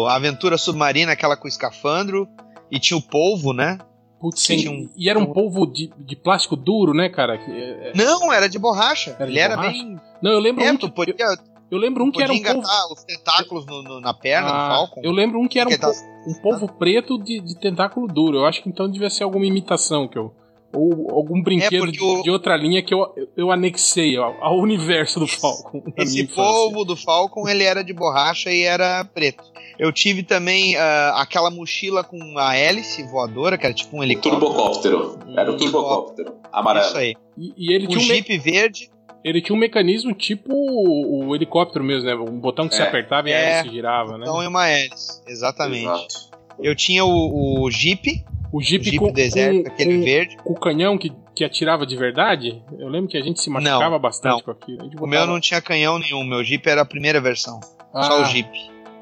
o 0.04 0.06
a 0.08 0.16
Aventura 0.16 0.58
Submarina, 0.58 1.12
aquela 1.12 1.36
com 1.36 1.48
escafandro. 1.48 2.28
E 2.72 2.80
tinha 2.80 2.98
o 2.98 3.02
polvo, 3.02 3.54
né? 3.54 3.78
Putz, 4.20 4.42
Sim. 4.42 4.58
tinha 4.58 4.72
um- 4.72 4.90
e 4.96 5.10
era 5.10 5.20
um 5.20 5.26
polvo 5.26 5.66
de, 5.68 5.92
de 5.98 6.16
plástico 6.16 6.56
duro, 6.56 6.94
né, 6.94 7.10
cara? 7.10 7.38
Que, 7.38 7.52
é- 7.52 7.90
é- 7.90 7.92
Não, 7.96 8.32
era 8.32 8.48
de 8.48 8.58
borracha. 8.58 9.12
Era 9.20 9.26
de 9.26 9.32
Ele 9.34 9.40
era 9.40 9.56
borracha? 9.56 9.72
bem. 9.84 10.00
Não, 10.22 10.32
eu 10.32 10.40
lembro 10.40 10.64
É, 10.64 10.78
que, 10.78 10.90
podia, 10.90 11.16
eu 11.74 11.80
lembro 11.80 12.04
um 12.04 12.12
que 12.12 12.22
era 12.22 12.32
um 12.32 12.36
engatar 12.36 12.92
os 12.92 13.04
tentáculos 13.04 13.66
no- 13.66 13.82
no- 13.84 14.00
na 14.02 14.14
perna 14.14 14.50
Ah, 14.50 14.52
do 14.70 14.76
Falcon. 14.76 15.02
Eu 15.04 15.12
lembro 15.12 15.40
um 15.40 15.48
que 15.48 15.60
era 15.60 15.70
um, 15.70 15.78
tá- 15.78 15.88
po- 15.90 16.30
um 16.30 16.34
polvo 16.42 16.68
preto 16.74 17.18
de, 17.18 17.40
de 17.42 17.60
tentáculo 17.60 18.08
duro. 18.08 18.38
Eu 18.40 18.46
acho 18.46 18.62
que 18.64 18.70
então 18.70 18.90
devia 18.90 19.10
ser 19.10 19.24
alguma 19.24 19.46
imitação 19.46 20.08
que 20.08 20.18
eu. 20.18 20.34
Ou 20.76 21.12
algum 21.12 21.40
brinquedo 21.44 21.82
porque 21.86 21.92
de, 21.98 22.04
o- 22.04 22.24
de 22.24 22.32
outra 22.32 22.58
linha 22.58 22.82
que 22.82 22.92
eu, 22.94 23.06
eu 23.38 23.52
anexei 23.52 24.18
ao, 24.18 24.34
ao 24.44 24.58
universo 24.58 25.20
do 25.20 25.28
Falcon. 25.28 25.84
Esse 25.98 26.24
polvo 26.26 26.84
do 26.84 26.96
Falcon, 26.96 27.48
ele 27.48 27.64
era 27.64 27.84
de 27.84 27.94
borracha 27.94 28.52
e 28.52 28.64
era 28.64 29.06
preto. 29.06 29.44
Eu 29.78 29.92
tive 29.92 30.24
também 30.24 30.76
ah, 30.76 31.14
aquela 31.22 31.52
mochila 31.52 32.04
com 32.04 32.18
a 32.40 32.56
hélice 32.56 33.04
voadora, 33.04 33.56
que 33.58 33.66
era 33.66 33.74
tipo 33.74 33.98
um 33.98 34.04
helicóptero. 34.04 34.40
turbocóptero. 34.40 35.20
Era 35.38 35.52
o 35.52 35.58
turbocóptero. 35.58 36.34
Amarelo. 36.52 36.86
Isso 36.88 36.98
aí. 36.98 37.16
E, 37.38 37.54
e 37.56 37.74
ele, 37.76 37.86
O 37.86 37.90
tinha 37.90 38.00
um 38.00 38.08
me- 38.08 38.16
Jeep 38.16 38.38
verde. 38.40 38.90
Ele 39.24 39.42
tinha 39.42 39.56
um 39.56 39.60
mecanismo 39.60 40.14
tipo 40.14 40.52
o, 40.54 41.28
o 41.28 41.36
helicóptero 41.36 41.84
mesmo, 41.84 42.06
né? 42.08 42.16
Um 42.16 42.40
botão 42.40 42.68
que 42.68 42.76
se 42.76 42.82
É. 42.82 42.88
apertava 42.88 43.30
e 43.30 43.34
a 43.34 43.38
É. 43.38 43.60
hélice 43.60 43.74
girava, 43.76 44.18
né? 44.18 44.26
Então, 44.26 44.44
e 44.44 44.48
uma 44.48 44.68
hélice. 44.68 45.22
Exatamente. 45.28 45.86
Exato. 45.86 46.34
Eu 46.60 46.76
tinha 46.76 47.04
o, 47.04 47.64
o 47.64 47.72
Jeep, 47.72 48.24
O 48.52 48.58
o 48.58 48.62
Jeep, 48.62 48.84
Jeep 48.86 48.98
com, 49.00 49.12
deserto, 49.12 49.64
com, 49.64 49.68
aquele 49.70 49.98
com- 49.98 50.04
verde. 50.04 50.38
com 50.38 50.54
o 50.54 50.60
canhão 50.60 50.98
que, 50.98 51.12
que 51.36 51.44
atirava 51.44 51.86
de 51.86 51.96
verdade. 51.96 52.62
Eu 52.78 52.88
lembro 52.90 53.10
que 53.10 53.18
a 53.18 53.22
gente 53.22 53.42
se 53.42 53.50
machucava 53.50 53.90
Não, 53.92 54.00
bastante 54.00 54.34
não. 54.36 54.42
com 54.42 54.52
aquilo. 54.52 54.82
A 54.82 54.84
gente 54.84 54.96
O 54.98 55.00
meu 55.02 55.20
botava- 55.20 55.32
não 55.32 55.40
tinha 55.40 55.62
canhão 55.62 55.98
nenhum, 55.98 56.24
meu 56.24 56.44
Jeep 56.44 56.68
era 56.70 56.82
a 56.82 56.86
primeira 56.86 57.20
versão. 57.20 57.60
Só 57.62 57.98
Ah, 58.00 58.22
o 58.22 58.26
Jeep. 58.26 58.50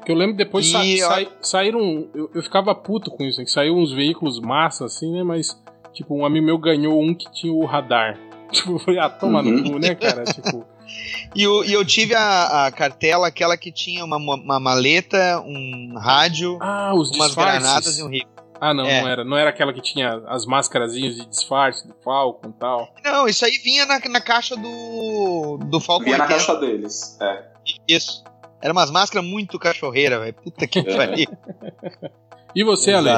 Que 0.04 0.10
eu 0.10 0.16
lembro 0.16 0.34
depois 0.36 0.66
sa 0.68 0.78
sai- 0.82 1.28
saíram. 1.40 2.08
Eu, 2.14 2.30
eu 2.34 2.42
ficava 2.42 2.74
puto 2.74 3.08
com 3.10 3.22
isso, 3.24 3.38
né? 3.38 3.44
Que 3.44 3.50
saiu 3.52 3.76
uns 3.76 3.92
veículos 3.92 4.40
massa, 4.40 4.84
assim, 4.86 5.12
né? 5.12 5.22
Mas, 5.22 5.56
tipo, 5.92 6.12
um 6.16 6.24
amigo 6.26 6.44
meu 6.46 6.58
ganhou 6.58 7.00
um 7.00 7.14
que 7.14 7.30
tinha 7.32 7.52
o 7.52 7.64
radar. 7.66 8.18
Tipo, 8.52 8.72
eu 8.72 8.78
falei, 8.78 9.00
ah, 9.00 9.08
toma 9.10 9.40
Uhum. 9.40 9.50
no 9.50 9.70
cu, 9.72 9.78
né, 9.78 9.94
cara? 9.94 10.24
Tipo, 10.24 10.64
E, 11.34 11.46
o- 11.46 11.64
e 11.64 11.72
eu 11.72 11.84
tive 11.84 12.14
a, 12.14 12.66
a 12.66 12.70
cartela, 12.72 13.26
aquela 13.28 13.56
que 13.56 13.72
tinha 13.72 14.04
uma, 14.04 14.16
uma 14.18 14.60
maleta, 14.60 15.40
um 15.46 15.94
rádio, 15.96 16.58
ah, 16.60 16.92
os 16.94 17.10
umas 17.12 17.28
disfarces. 17.28 17.62
granadas 17.62 17.98
e 17.98 18.02
um 18.02 18.08
rifle. 18.08 18.28
Ah, 18.60 18.74
não, 18.74 18.84
É. 18.84 19.00
não 19.00 19.08
era. 19.08 19.24
Não 19.24 19.36
era 19.36 19.50
aquela 19.50 19.72
que 19.72 19.80
tinha 19.80 20.22
as 20.28 20.44
máscarazinhas 20.44 21.16
de 21.16 21.26
disfarce 21.26 21.88
do 21.88 21.94
Falcon 22.04 22.50
e 22.50 22.52
tal. 22.52 22.94
Não, 23.02 23.26
isso 23.26 23.44
aí 23.44 23.52
vinha 23.58 23.86
na, 23.86 23.98
na 24.00 24.20
caixa 24.20 24.54
do, 24.54 25.58
do 25.64 25.80
Falcon 25.80 26.04
Vinha 26.04 26.18
na 26.18 26.24
80. 26.24 26.38
caixa 26.46 26.60
deles. 26.60 27.16
É. 27.20 27.42
Isso. 27.88 28.22
Era 28.60 28.72
umas 28.72 28.90
máscaras 28.90 29.26
muito 29.26 29.58
cachorreira, 29.58 30.20
velho. 30.20 30.34
Puta 30.34 30.66
que 30.66 30.78
É. 30.80 30.82
pariu. 30.96 31.26
E 32.54 32.62
você, 32.62 32.92
Ale? 32.92 33.08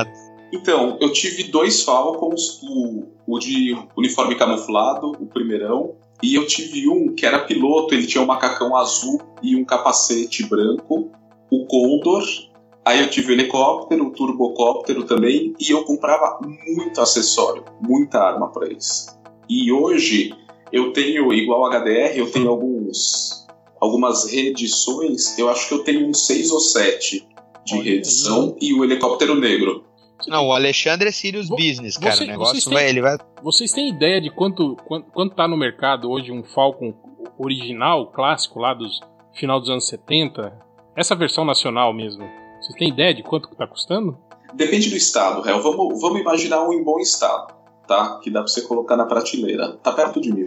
Então, 0.55 0.97
eu 1.01 1.13
tive 1.13 1.45
dois 1.51 1.83
Falcons, 1.83 2.61
o, 2.63 3.09
o 3.27 3.39
de 3.41 3.77
uniforme 3.97 4.37
camuflado, 4.37 5.11
o 5.11 5.27
primeirão, 5.27 5.97
e 6.23 6.37
eu 6.37 6.47
tive 6.47 6.89
um 6.89 7.13
que 7.13 7.27
era 7.27 7.41
piloto, 7.41 7.93
ele 7.93 8.07
tinha 8.07 8.23
um 8.23 8.27
macacão 8.27 8.77
azul 8.77 9.21
e 9.43 9.57
um 9.57 9.65
capacete 9.65 10.47
branco, 10.47 11.11
o 11.51 11.67
Condor. 11.67 12.23
Aí 12.85 13.01
eu 13.01 13.11
tive 13.11 13.33
o 13.33 13.35
helicóptero, 13.35 14.07
o 14.07 14.13
turbocóptero 14.13 15.03
também, 15.03 15.55
e 15.59 15.71
eu 15.71 15.83
comprava 15.83 16.39
muito 16.41 17.01
acessório, 17.01 17.65
muita 17.81 18.21
arma 18.21 18.49
para 18.53 18.67
eles. 18.67 19.09
E 19.49 19.73
hoje 19.73 20.33
eu 20.71 20.93
tenho, 20.93 21.33
igual 21.33 21.69
HDR, 21.69 22.17
eu 22.17 22.31
tenho 22.31 22.49
alguns 22.49 23.45
algumas 23.81 24.25
reedições, 24.31 25.37
eu 25.37 25.51
acho 25.51 25.69
que 25.69 25.75
eu 25.75 25.85
tenho 25.85 26.09
uns 26.09 26.27
seis 26.27 26.51
ou 26.51 26.61
sete 26.61 27.27
de 27.67 27.77
reedição 27.81 28.57
e 28.61 28.73
o 28.73 28.83
helicóptero 28.83 29.35
negro. 29.35 29.85
Não, 30.31 30.47
o 30.47 30.53
Alexandre 30.53 31.09
é 31.09 31.13
Sirius 31.13 31.49
Business, 31.49 31.97
cara. 31.97 32.15
Você, 32.15 32.25
o 32.25 32.27
negócio 32.27 32.71
vai, 32.71 32.89
ele 32.89 33.01
vai. 33.01 33.17
Vocês 33.43 33.73
têm 33.73 33.89
ideia 33.89 34.21
de 34.21 34.31
quanto, 34.31 34.77
quanto, 34.85 35.11
quanto 35.11 35.35
tá 35.35 35.47
no 35.47 35.57
mercado 35.57 36.11
hoje 36.11 36.33
um 36.33 36.43
Falcon 36.43 36.95
original, 37.39 38.11
clássico, 38.13 38.59
lá 38.59 38.75
dos 38.75 39.01
final 39.35 39.61
dos 39.61 39.71
anos 39.71 39.87
70? 39.89 40.53
Essa 40.97 41.15
versão 41.15 41.45
nacional 41.45 41.93
mesmo. 41.93 42.25
Vocês 42.61 42.79
têm 42.79 42.89
ideia 42.89 43.13
de 43.13 43.23
quanto 43.23 43.49
que 43.49 43.57
tá 43.57 43.67
custando? 43.67 44.17
Depende 44.55 44.89
do 44.89 44.97
estado, 44.97 45.43
Réu. 45.43 45.61
Vamos, 45.61 46.01
vamos 46.01 46.21
imaginar 46.21 46.67
um 46.67 46.73
em 46.73 46.83
bom 46.83 46.99
estado, 47.01 47.53
tá? 47.87 48.21
Que 48.23 48.31
dá 48.31 48.41
pra 48.41 48.49
você 48.49 48.63
colocar 48.63 48.97
na 48.97 49.05
prateleira. 49.05 49.73
Tá 49.83 49.93
perto 49.93 50.21
de 50.21 50.33
mil. 50.33 50.47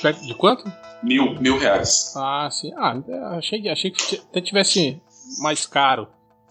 Perto 0.00 0.26
de 0.26 0.34
quanto? 0.34 0.64
Mil, 1.02 1.34
mil 1.40 1.58
reais. 1.58 2.14
Ah, 2.16 2.48
sim. 2.50 2.72
Ah, 2.76 2.96
achei, 3.36 3.68
achei 3.68 3.90
que 3.90 4.16
até 4.16 4.40
tivesse 4.40 5.00
mais 5.38 5.66
caro. 5.66 6.08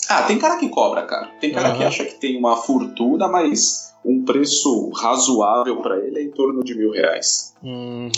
Ah, 0.10 0.24
tem 0.24 0.38
cara 0.40 0.58
que 0.58 0.70
cobra, 0.70 1.06
cara. 1.06 1.28
Tem 1.40 1.52
cara 1.52 1.70
uhum. 1.70 1.78
que 1.78 1.84
acha 1.84 2.06
que 2.06 2.16
tem 2.16 2.38
uma 2.38 2.58
fortuna, 2.58 3.28
mas 3.28 3.94
um 4.04 4.24
preço 4.26 4.90
razoável 4.90 5.82
para 5.82 5.98
ele 6.00 6.20
é 6.20 6.24
em 6.24 6.32
torno 6.32 6.64
de 6.64 6.76
mil 6.76 6.92
reais. 6.92 7.54
Hum, 7.64 8.10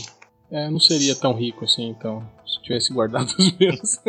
é, 0.52 0.70
não 0.70 0.80
seria 0.80 1.16
tão 1.16 1.34
rico 1.34 1.66
assim, 1.66 1.90
então, 1.90 2.24
se 2.46 2.62
tivesse 2.62 2.94
guardado 2.94 3.34
os 3.38 3.58
meus. 3.58 4.00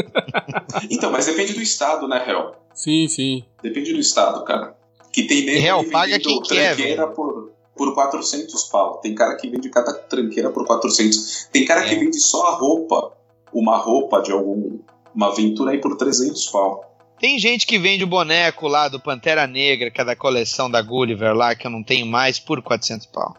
então, 0.91 1.11
mas 1.11 1.27
depende 1.27 1.53
do 1.53 1.63
estado, 1.63 2.07
né, 2.07 2.25
Hel? 2.27 2.55
Sim, 2.75 3.09
sim. 3.09 3.45
Depende 3.63 3.93
do 3.93 4.01
estado, 4.01 4.45
cara. 4.45 4.77
Que 5.13 5.23
tem 5.25 5.45
nego 5.45 5.61
Real, 5.61 5.85
paga 5.85 6.19
quem 6.19 6.41
quer, 6.43 7.07
por, 7.15 7.53
por 7.77 7.95
400 7.95 8.65
pau. 8.65 8.99
Tem 8.99 9.15
cara 9.15 9.37
que 9.37 9.49
vende 9.49 9.69
cada 9.69 9.93
tranqueira 9.93 10.51
por 10.51 10.67
400. 10.67 11.49
Tem 11.53 11.65
cara 11.65 11.85
é. 11.85 11.89
que 11.89 11.95
vende 11.95 12.19
só 12.19 12.49
a 12.49 12.55
roupa, 12.57 13.13
uma 13.53 13.77
roupa 13.77 14.21
de 14.21 14.33
algum 14.33 14.79
uma 15.15 15.29
aventura 15.29 15.71
aí 15.71 15.81
por 15.81 15.97
300 15.97 16.47
pau. 16.49 16.94
Tem 17.19 17.39
gente 17.39 17.67
que 17.67 17.79
vende 17.79 18.05
o 18.05 18.09
boneco 18.09 18.69
lá 18.69 18.89
do 18.89 19.01
Pantera 19.01 19.47
Negra, 19.47 19.91
que 19.91 20.01
é 20.01 20.05
da 20.05 20.17
coleção 20.17 20.71
da 20.71 20.83
Gulliver 20.83 21.35
lá, 21.35 21.55
que 21.55 21.67
eu 21.67 21.71
não 21.71 21.83
tenho 21.83 22.07
mais, 22.07 22.39
por 22.39 22.61
400 22.63 23.07
pau. 23.07 23.37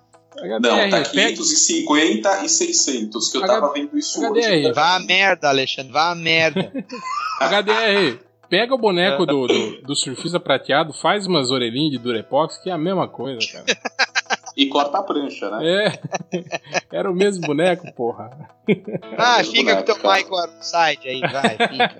Não, 0.61 0.89
tá 0.89 1.03
550 1.03 2.43
e 2.43 2.49
600, 2.49 3.31
que 3.31 3.37
eu 3.37 3.45
tava 3.45 3.71
vendo 3.71 3.97
isso 3.97 4.19
HDR. 4.19 4.29
hoje. 4.29 4.71
Vá 4.73 4.95
a 4.95 4.99
merda, 4.99 5.47
Alexandre, 5.47 5.91
vá 5.91 6.11
a 6.11 6.15
merda. 6.15 6.71
HDR, 7.39 8.19
pega 8.49 8.75
o 8.75 8.77
boneco 8.77 9.25
do, 9.25 9.47
do, 9.47 9.81
do, 9.81 9.95
surfista 9.95 10.39
prateado, 10.39 10.93
faz 10.93 11.25
umas 11.25 11.51
orelhinhas 11.51 11.91
de 11.91 11.97
Durepox, 11.97 12.57
que 12.57 12.69
é 12.69 12.73
a 12.73 12.77
mesma 12.77 13.07
coisa, 13.07 13.39
cara. 13.51 13.65
E 14.55 14.67
corta 14.67 14.99
a 14.99 15.03
prancha, 15.03 15.49
né? 15.49 15.65
É. 15.65 15.99
Era 16.91 17.11
o 17.11 17.15
mesmo 17.15 17.45
boneco, 17.45 17.91
porra. 17.93 18.49
Ah, 19.17 19.43
fica 19.43 19.75
com 19.75 19.83
teu 19.83 19.95
Michael 19.95 20.49
site 20.61 21.09
aí, 21.09 21.19
vai, 21.19 21.57
fica. 21.67 21.95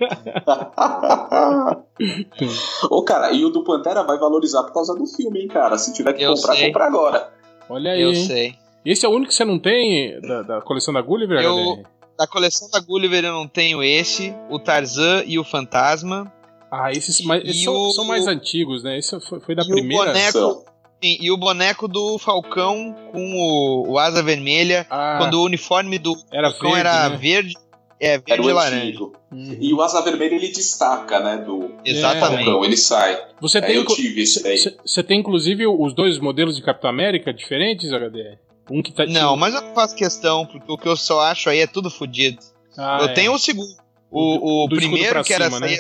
Ô, 2.90 3.04
cara, 3.04 3.32
e 3.32 3.44
o 3.44 3.50
do 3.50 3.64
Pantera 3.64 4.04
vai 4.04 4.18
valorizar 4.18 4.64
por 4.64 4.74
causa 4.74 4.96
do 4.96 5.06
filme, 5.06 5.42
hein, 5.42 5.48
cara? 5.50 5.78
Se 5.78 5.94
tiver 5.94 6.14
que 6.14 6.24
Eu 6.24 6.34
comprar, 6.36 6.56
sei. 6.56 6.68
compra 6.68 6.86
agora. 6.86 7.34
Olha 7.70 7.92
aí. 7.92 8.02
Eu 8.02 8.14
hein? 8.14 8.26
sei. 8.26 8.56
Esse 8.86 9.06
é 9.06 9.10
o 9.10 9.12
único 9.12 9.30
que 9.30 9.36
você 9.36 9.44
não 9.44 9.60
tem 9.60 10.20
da, 10.22 10.42
da 10.44 10.62
coleção 10.62 10.94
da 10.94 11.02
Gulliver, 11.02 11.42
eu, 11.42 11.84
Da 12.18 12.28
coleção 12.28 12.70
da 12.70 12.80
Gulliver 12.80 13.26
eu 13.26 13.34
não 13.34 13.48
tenho 13.48 13.84
esse, 13.84 14.34
o 14.50 14.60
Tarzan 14.60 15.24
e 15.26 15.40
o 15.40 15.44
Fantasma. 15.44 16.32
Ah, 16.72 16.92
esses, 16.92 17.22
mais, 17.22 17.44
esses 17.44 17.64
são, 17.64 17.74
o... 17.74 17.92
são, 17.92 18.06
mais 18.06 18.28
antigos, 18.28 18.84
né? 18.84 18.98
Esse 18.98 19.20
foi, 19.22 19.40
foi 19.40 19.56
da 19.56 19.64
e 19.64 19.68
primeira. 19.68 20.12
O 20.12 20.14
boneco, 20.14 20.66
Sim, 21.06 21.18
e 21.22 21.32
o 21.32 21.38
boneco 21.38 21.88
do 21.88 22.18
Falcão 22.18 22.96
com 23.12 23.36
o, 23.36 23.92
o 23.92 24.00
asa 24.00 24.24
vermelha, 24.24 24.88
ah, 24.90 25.18
quando 25.20 25.36
o 25.36 25.46
uniforme 25.46 26.00
do 26.00 26.16
era 26.34 26.50
Falcão 26.50 26.72
verde, 26.72 26.88
era 26.88 27.10
né? 27.10 27.18
verde. 27.18 27.54
É, 28.00 28.18
verde 28.18 28.48
e 28.50 28.52
laranja. 28.52 29.00
Uhum. 29.32 29.58
E 29.62 29.72
o 29.72 29.82
asa 29.84 30.02
vermelha 30.02 30.34
ele 30.34 30.50
destaca, 30.50 31.20
né? 31.20 31.38
Do 31.38 31.76
Exatamente. 31.86 32.44
Falcão, 32.44 32.66
ele 32.66 32.76
sai. 32.76 33.24
Você 33.40 33.62
tem, 33.62 33.76
eu 33.76 33.86
tive 33.86 34.24
esse 34.24 34.42
daí. 34.42 34.58
Você 34.58 35.04
tem 35.04 35.20
inclusive 35.20 35.68
os 35.68 35.94
dois 35.94 36.18
modelos 36.18 36.56
de 36.56 36.64
Capitão 36.64 36.90
América 36.90 37.32
diferentes, 37.32 37.92
HDR? 37.92 38.40
Um 38.72 38.82
que 38.82 38.92
tá. 38.92 39.06
Não, 39.06 39.38
mas 39.38 39.54
eu 39.54 39.62
não 39.62 39.76
faço 39.76 39.96
questão, 39.96 40.44
porque 40.48 40.72
o 40.72 40.78
que 40.78 40.88
eu 40.88 40.98
só 40.98 41.22
acho 41.22 41.52
aí 41.52 41.60
é 41.60 41.68
tudo 41.68 41.92
fodido. 41.92 42.40
Ah, 42.76 42.98
eu 43.02 43.10
é. 43.10 43.14
tenho 43.14 43.32
o 43.32 43.38
segundo. 43.38 43.70
O, 44.10 44.64
o, 44.64 44.66
o 44.66 44.70
primeiro 44.70 45.24
que 45.24 45.34
era 45.34 45.52
cima, 45.52 45.60
né? 45.60 45.78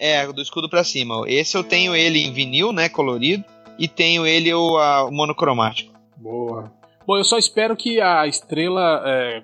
É, 0.00 0.26
do 0.26 0.42
escudo 0.42 0.68
pra 0.68 0.82
cima. 0.82 1.22
Esse 1.28 1.56
eu 1.56 1.62
tenho 1.62 1.94
ele 1.94 2.18
em 2.18 2.32
vinil, 2.32 2.72
né? 2.72 2.88
Colorido 2.88 3.44
e 3.78 3.88
tenho 3.88 4.26
ele 4.26 4.52
o, 4.52 4.76
a, 4.76 5.04
o 5.04 5.12
monocromático. 5.12 5.92
Boa. 6.16 6.72
Bom, 7.06 7.18
eu 7.18 7.24
só 7.24 7.36
espero 7.36 7.76
que 7.76 8.00
a 8.00 8.26
estrela 8.26 9.02
é, 9.04 9.42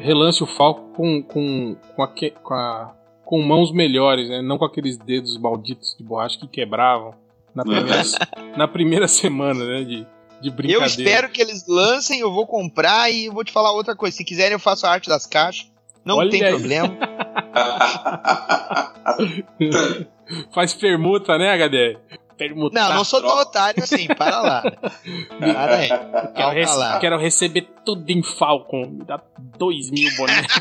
relance 0.00 0.42
o 0.42 0.46
Falco 0.46 0.92
com, 0.94 1.22
com, 1.22 1.76
com, 1.96 2.02
a, 2.02 2.08
com, 2.08 2.54
a, 2.54 2.94
com 3.24 3.42
mãos 3.42 3.72
melhores, 3.72 4.28
né? 4.28 4.42
Não 4.42 4.58
com 4.58 4.64
aqueles 4.64 4.98
dedos 4.98 5.38
malditos 5.38 5.96
de 5.98 6.04
borracha 6.04 6.38
que 6.38 6.46
quebravam 6.46 7.14
na 7.54 7.62
primeira, 7.62 8.02
na 8.56 8.68
primeira 8.68 9.08
semana, 9.08 9.64
né? 9.64 9.84
De, 9.84 10.06
de 10.42 10.50
brincadeira. 10.50 10.82
Eu 10.82 10.86
espero 10.86 11.30
que 11.30 11.40
eles 11.40 11.66
lancem, 11.66 12.20
eu 12.20 12.30
vou 12.30 12.46
comprar 12.46 13.10
e 13.10 13.30
vou 13.30 13.42
te 13.42 13.52
falar 13.52 13.72
outra 13.72 13.96
coisa. 13.96 14.16
Se 14.16 14.24
quiserem, 14.24 14.52
eu 14.52 14.60
faço 14.60 14.86
a 14.86 14.90
arte 14.90 15.08
das 15.08 15.24
caixas. 15.24 15.72
Não 16.04 16.18
Olha 16.18 16.30
tem 16.30 16.44
aí. 16.44 16.50
problema. 16.50 16.94
Faz 20.54 20.74
permuta, 20.74 21.36
né, 21.38 21.52
HD? 21.52 21.98
Permutar. 22.36 22.88
Não, 22.88 22.96
não 22.96 23.04
sou 23.04 23.20
tão 23.20 23.38
otário 23.38 23.82
assim, 23.82 24.06
para 24.08 24.40
lá. 24.40 24.62
Para 25.38 25.76
aí. 25.76 25.88
Quero, 26.34 26.50
rece 26.50 26.76
lá. 26.76 26.98
quero 26.98 27.18
receber 27.18 27.68
tudo 27.84 28.08
em 28.10 28.22
Falcon. 28.22 28.86
Me 28.86 29.04
dá 29.04 29.20
dois 29.58 29.90
mil 29.90 30.10
bonecos. 30.16 30.54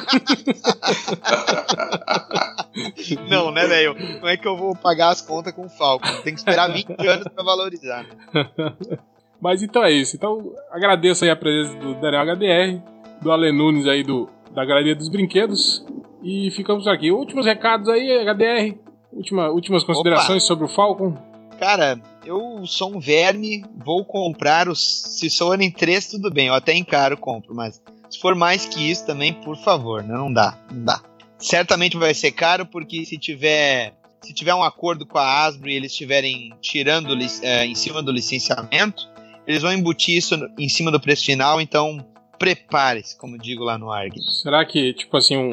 não, 3.30 3.52
né, 3.52 3.66
velho? 3.68 3.96
Como 3.96 4.28
é 4.28 4.38
que 4.38 4.48
eu 4.48 4.58
vou 4.58 4.76
pagar 4.76 5.10
as 5.10 5.22
contas 5.22 5.54
com 5.54 5.66
o 5.66 5.70
Falcon? 5.70 6.08
Tem 6.24 6.34
que 6.34 6.40
esperar 6.40 6.72
20 6.72 7.08
anos 7.08 7.28
pra 7.28 7.44
valorizar. 7.44 8.06
Mas 9.42 9.64
então 9.64 9.84
é 9.84 9.92
isso. 9.92 10.16
Então 10.16 10.54
agradeço 10.72 11.24
aí 11.24 11.30
a 11.30 11.36
presença 11.36 11.78
do 11.80 11.96
Daniel 11.96 12.36
HDR, 12.36 12.82
do 13.22 13.32
Ale 13.32 13.52
Nunes 13.52 13.88
aí 13.88 14.04
do, 14.04 14.30
da 14.52 14.64
Galeria 14.64 14.96
dos 14.96 15.10
Brinquedos. 15.10 15.86
E 16.24 16.52
ficamos 16.52 16.88
aqui. 16.88 17.12
Últimos 17.12 17.46
recados 17.46 17.90
aí, 17.90 18.24
HDR. 18.24 18.78
Última, 19.12 19.50
últimas 19.50 19.84
considerações 19.84 20.44
Opa. 20.44 20.48
sobre 20.48 20.66
o 20.66 20.68
Falcon 20.70 21.31
cara, 21.62 22.02
eu 22.26 22.66
sou 22.66 22.96
um 22.96 23.00
verme, 23.00 23.64
vou 23.86 24.04
comprar 24.04 24.68
os. 24.68 24.80
Se 24.80 25.30
forem 25.30 25.70
três, 25.70 26.08
tudo 26.08 26.32
bem, 26.32 26.48
eu 26.48 26.56
até 26.56 26.76
encaro, 26.76 27.16
compro, 27.16 27.54
mas 27.54 27.80
se 28.10 28.20
for 28.20 28.34
mais 28.34 28.66
que 28.66 28.90
isso 28.90 29.06
também, 29.06 29.32
por 29.32 29.56
favor, 29.56 30.02
né? 30.02 30.16
Não 30.16 30.34
dá, 30.34 30.58
não 30.72 30.86
dá. 30.86 31.00
Certamente 31.38 31.98
vai 31.98 32.16
ser 32.16 32.32
caro, 32.32 32.66
porque 32.66 33.06
se 33.06 33.16
tiver. 33.16 33.94
Se 34.22 34.34
tiver 34.34 34.56
um 34.56 34.64
acordo 34.64 35.06
com 35.06 35.18
a 35.20 35.44
Asbro 35.46 35.70
e 35.70 35.76
eles 35.76 35.92
estiverem 35.92 36.52
tirando 36.62 37.16
é, 37.44 37.66
em 37.66 37.76
cima 37.76 38.04
do 38.04 38.12
licenciamento, 38.12 39.08
eles 39.48 39.62
vão 39.62 39.74
embutir 39.74 40.18
isso 40.18 40.36
em 40.60 40.70
cima 40.70 40.92
do 40.92 41.00
preço 41.00 41.26
final, 41.26 41.60
então 41.60 42.06
prepare-se, 42.38 43.18
como 43.18 43.38
digo 43.38 43.64
lá 43.64 43.80
no 43.80 43.92
ARG. 43.92 44.20
Será 44.42 44.64
que, 44.64 44.94
tipo 44.94 45.18
assim, 45.18 45.38
um, 45.38 45.52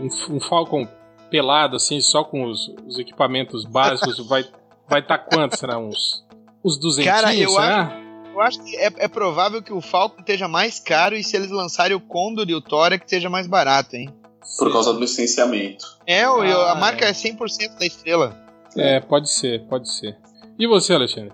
um, 0.00 0.08
um 0.30 0.40
Falcon 0.40 0.88
pelado, 1.30 1.76
assim, 1.76 2.00
só 2.00 2.24
com 2.24 2.44
os, 2.44 2.68
os 2.84 2.98
equipamentos 2.98 3.64
básicos, 3.64 4.18
vai 4.26 4.44
vai 4.88 5.00
estar 5.00 5.18
tá 5.18 5.24
quanto? 5.24 5.56
Será 5.56 5.78
uns, 5.78 6.24
uns 6.64 6.78
200? 6.78 7.10
Cara, 7.10 7.34
eu 7.34 7.50
será? 7.50 7.82
acho, 7.82 7.96
eu 8.32 8.40
acho 8.40 8.64
que 8.64 8.76
é, 8.76 8.92
é, 8.96 9.08
provável 9.08 9.62
que 9.62 9.72
o 9.72 9.80
Falcon 9.80 10.20
esteja 10.20 10.48
mais 10.48 10.80
caro 10.80 11.14
e 11.14 11.22
se 11.22 11.36
eles 11.36 11.50
lançarem 11.50 11.96
o 11.96 12.00
Condor 12.00 12.46
e 12.48 12.54
o 12.54 12.60
Tora 12.60 12.98
que 12.98 13.04
esteja 13.04 13.30
mais 13.30 13.46
barato, 13.46 13.96
hein? 13.96 14.12
Por 14.58 14.70
causa 14.70 14.92
do 14.92 15.00
licenciamento. 15.00 15.84
É, 16.06 16.22
ah, 16.22 16.72
a 16.72 16.74
marca 16.74 17.06
é. 17.06 17.08
é 17.08 17.12
100% 17.12 17.78
da 17.78 17.86
estrela. 17.86 18.44
É, 18.76 19.00
pode 19.00 19.30
ser, 19.30 19.66
pode 19.68 19.90
ser. 19.90 20.16
E 20.58 20.66
você, 20.66 20.92
Alexandre? 20.92 21.32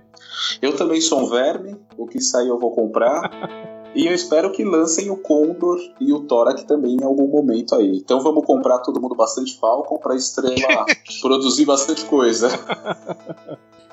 Eu 0.62 0.76
também 0.76 1.00
sou 1.00 1.20
um 1.20 1.28
verme, 1.28 1.76
o 1.96 2.06
que 2.06 2.20
sair 2.20 2.48
eu 2.48 2.58
vou 2.58 2.74
comprar. 2.74 3.30
E 3.94 4.07
eu 4.07 4.14
espero 4.14 4.53
que 4.53 4.64
lancem 4.64 5.11
o 5.11 5.16
Condor 5.16 5.79
e 6.00 6.12
o 6.12 6.20
Thorak 6.20 6.64
também 6.64 6.96
em 6.96 7.05
algum 7.05 7.26
momento 7.26 7.74
aí. 7.74 7.96
Então 7.96 8.20
vamos 8.20 8.44
comprar 8.44 8.79
todo 8.79 9.00
mundo 9.00 9.14
bastante 9.14 9.59
Falcon 9.59 9.98
pra 9.98 10.14
estrela 10.14 10.87
produzir 11.20 11.64
bastante 11.64 12.05
coisa. 12.05 12.48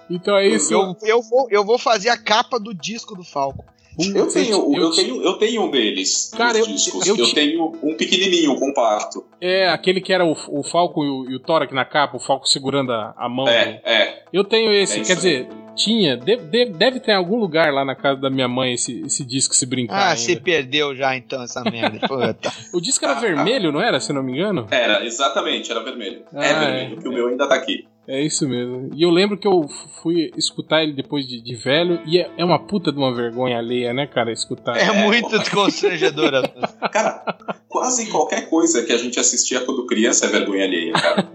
Então 0.10 0.38
é 0.38 0.48
isso. 0.48 0.72
Eu, 0.72 0.96
eu, 1.02 1.22
vou, 1.22 1.48
eu 1.50 1.66
vou 1.66 1.78
fazer 1.78 2.10
a 2.10 2.18
capa 2.18 2.60
do 2.60 2.74
disco 2.74 3.16
do 3.16 3.24
Falcon. 3.24 3.66
Eu 4.00 4.28
tenho, 4.28 4.76
eu, 4.76 4.82
eu, 4.84 4.92
tenho, 4.92 5.24
eu 5.24 5.34
tenho 5.34 5.64
um 5.64 5.72
deles. 5.72 6.32
Cara, 6.38 6.60
eu, 6.60 6.68
discos. 6.68 7.08
Eu, 7.08 7.18
eu, 7.18 7.34
tenho 7.34 7.76
um 7.82 7.96
pequenininho, 7.96 8.56
compacto. 8.56 9.26
É, 9.42 9.68
aquele 9.70 10.00
que 10.00 10.14
era 10.14 10.24
o, 10.24 10.36
o 10.50 10.64
Falco 10.64 11.04
e 11.04 11.10
o, 11.10 11.32
e 11.32 11.36
o 11.36 11.40
Thorac 11.40 11.74
na 11.74 11.84
capa, 11.84 12.16
o 12.16 12.20
Falco 12.20 12.48
segurando 12.48 12.92
a, 12.92 13.16
a 13.18 13.28
mão. 13.28 13.48
É, 13.48 13.82
é. 13.84 14.24
Eu 14.32 14.44
tenho 14.44 14.72
esse, 14.72 15.00
é 15.00 15.04
quer 15.04 15.16
dizer, 15.16 15.50
tinha, 15.78 16.18
deve, 16.18 16.44
deve, 16.44 16.72
deve, 16.72 17.00
ter 17.00 17.12
em 17.12 17.16
algum 17.16 17.38
lugar 17.38 17.72
lá 17.72 17.86
na 17.86 17.96
casa 17.96 18.20
da 18.20 18.30
minha 18.30 18.48
mãe 18.48 18.74
esse, 18.74 19.02
esse 19.06 19.24
disco 19.24 19.54
se 19.54 19.66
brincar. 19.66 19.96
Ah, 19.96 20.10
ainda. 20.10 20.18
se 20.18 20.36
perdeu 20.40 20.96
já 20.96 21.16
então 21.16 21.44
essa 21.44 21.64
merda. 21.64 22.00
o 22.74 22.82
disco 22.82 23.06
era 23.06 23.14
vermelho, 23.14 23.72
não 23.72 23.82
era, 23.82 24.00
se 24.00 24.12
não 24.12 24.24
me 24.24 24.34
engano? 24.34 24.68
Era, 24.72 25.06
exatamente, 25.06 25.72
era 25.72 25.84
vermelho. 25.84 26.24
Ah, 26.34 26.46
é 26.46 26.54
vermelho, 26.60 26.98
é. 26.98 27.02
que 27.02 27.08
o 27.08 27.12
meu 27.12 27.28
ainda 27.28 27.48
tá 27.48 27.56
aqui. 27.56 27.86
É 28.08 28.22
isso 28.22 28.48
mesmo. 28.48 28.90
E 28.96 29.04
eu 29.04 29.10
lembro 29.10 29.38
que 29.38 29.46
eu 29.46 29.68
fui 30.02 30.32
escutar 30.38 30.82
ele 30.82 30.94
depois 30.94 31.28
de, 31.28 31.42
de 31.42 31.56
velho, 31.56 32.02
e 32.06 32.18
é, 32.18 32.32
é, 32.38 32.46
uma 32.46 32.58
puta 32.58 32.90
de 32.90 32.98
uma 32.98 33.14
vergonha 33.14 33.58
alheia, 33.58 33.94
né, 33.94 34.08
cara, 34.08 34.32
escutar. 34.32 34.78
É, 34.78 34.84
é 34.84 35.04
muito 35.04 35.30
constrangedora. 35.52 36.42
cara, 36.90 37.38
quase 37.68 38.10
qualquer 38.10 38.50
coisa 38.50 38.84
que 38.86 38.94
a 38.94 38.98
gente 38.98 39.20
assistia 39.20 39.60
quando 39.60 39.86
criança 39.86 40.26
é 40.26 40.30
vergonha 40.30 40.64
alheia, 40.64 40.94
cara. 40.94 41.28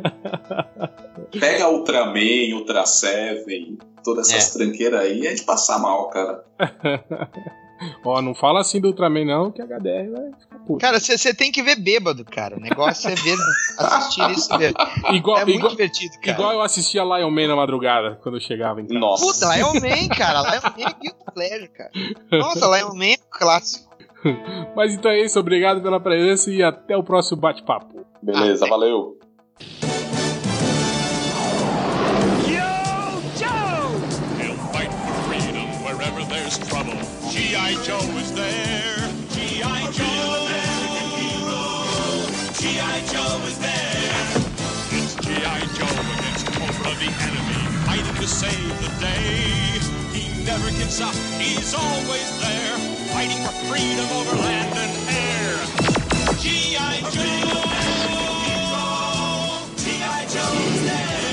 Pega 1.38 1.68
Ultraman, 1.68 2.54
Ultra 2.54 2.86
Seven, 2.86 3.78
todas 4.02 4.30
essas 4.30 4.54
é. 4.54 4.58
tranqueiras 4.58 5.00
aí, 5.00 5.26
é 5.26 5.34
de 5.34 5.42
passar 5.42 5.78
mal, 5.78 6.08
cara. 6.10 6.44
Ó, 8.04 8.22
não 8.22 8.34
fala 8.34 8.60
assim 8.60 8.80
do 8.80 8.88
Ultraman 8.88 9.24
não, 9.24 9.50
que 9.50 9.60
a 9.60 9.66
HDR 9.66 10.10
vai 10.10 10.30
ficar 10.38 10.58
puto. 10.66 10.78
Cara, 10.78 11.00
você 11.00 11.34
tem 11.34 11.50
que 11.50 11.62
ver 11.62 11.76
bêbado, 11.76 12.24
cara. 12.24 12.56
O 12.56 12.60
negócio 12.60 13.10
é 13.10 13.14
ver, 13.14 13.36
assistir 13.78 14.30
isso 14.30 14.56
mesmo. 14.56 14.76
Igual, 15.12 15.38
é 15.38 15.44
muito 15.44 15.58
igual, 15.58 15.70
divertido, 15.70 16.14
cara. 16.20 16.32
Igual 16.32 16.52
eu 16.52 16.62
assistia 16.62 17.02
Lion 17.02 17.30
Man 17.30 17.48
na 17.48 17.56
madrugada, 17.56 18.18
quando 18.22 18.36
eu 18.36 18.40
chegava 18.40 18.80
em 18.80 18.86
casa. 18.86 19.00
Nossa. 19.00 19.24
Puta, 19.24 19.56
Lion 19.56 19.74
Man, 19.74 20.08
cara. 20.16 20.42
Lion 20.42 20.62
Man 20.62 20.90
é 20.90 21.02
Guilty 21.02 21.24
Pleasure, 21.34 21.68
cara. 21.68 21.90
Nossa, 22.30 22.78
Lion 22.78 22.94
Man 22.94 23.06
é 23.06 23.16
clássico. 23.30 23.92
Mas 24.76 24.94
então 24.94 25.10
é 25.10 25.24
isso, 25.24 25.38
obrigado 25.38 25.82
pela 25.82 26.00
presença 26.00 26.50
e 26.50 26.62
até 26.62 26.96
o 26.96 27.02
próximo 27.02 27.40
bate-papo. 27.40 28.06
Beleza, 28.22 28.66
valeu. 28.66 29.18
To 48.22 48.28
save 48.28 48.80
the 48.80 48.88
day. 49.00 49.80
He 50.16 50.44
never 50.44 50.70
gives 50.78 51.00
up, 51.00 51.14
he's 51.40 51.74
always 51.74 52.40
there, 52.40 52.78
fighting 53.10 53.42
for 53.42 53.50
freedom 53.66 54.06
over 54.14 54.36
land 54.36 54.78
and 54.78 54.94
air. 55.10 55.56
G.I. 56.38 57.00
Joe. 57.10 57.62
G.I. 59.82 60.26
Joe 60.30 60.54
there. 60.86 61.24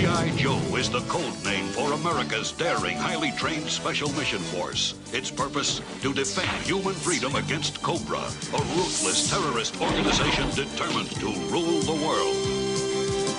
G.I. 0.00 0.32
Joe 0.38 0.76
is 0.78 0.88
the 0.88 1.00
code 1.00 1.44
name 1.44 1.66
for 1.72 1.92
America's 1.92 2.52
daring, 2.52 2.96
highly 2.96 3.32
trained 3.32 3.68
Special 3.68 4.10
Mission 4.12 4.40
Force. 4.40 4.94
Its 5.12 5.30
purpose? 5.30 5.82
To 6.00 6.14
defend 6.14 6.48
human 6.62 6.94
freedom 6.94 7.34
against 7.34 7.82
Cobra, 7.82 8.16
a 8.20 8.62
ruthless 8.76 9.28
terrorist 9.28 9.78
organization 9.78 10.48
determined 10.52 11.10
to 11.20 11.26
rule 11.52 11.82
the 11.82 12.00
world. 12.02 12.47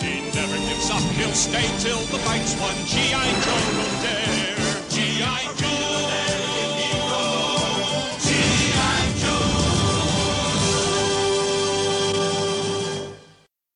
He 0.02 0.22
never 0.36 0.58
gives 0.70 0.90
up, 0.90 1.02
he'll 1.18 1.34
stay 1.34 1.68
till 1.80 2.00
the 2.08 2.20
fight's 2.20 2.56
won. 2.60 2.76
G.I. 2.86 3.42
Joe 3.44 3.78
will 3.78 4.02
dare. 4.02 4.49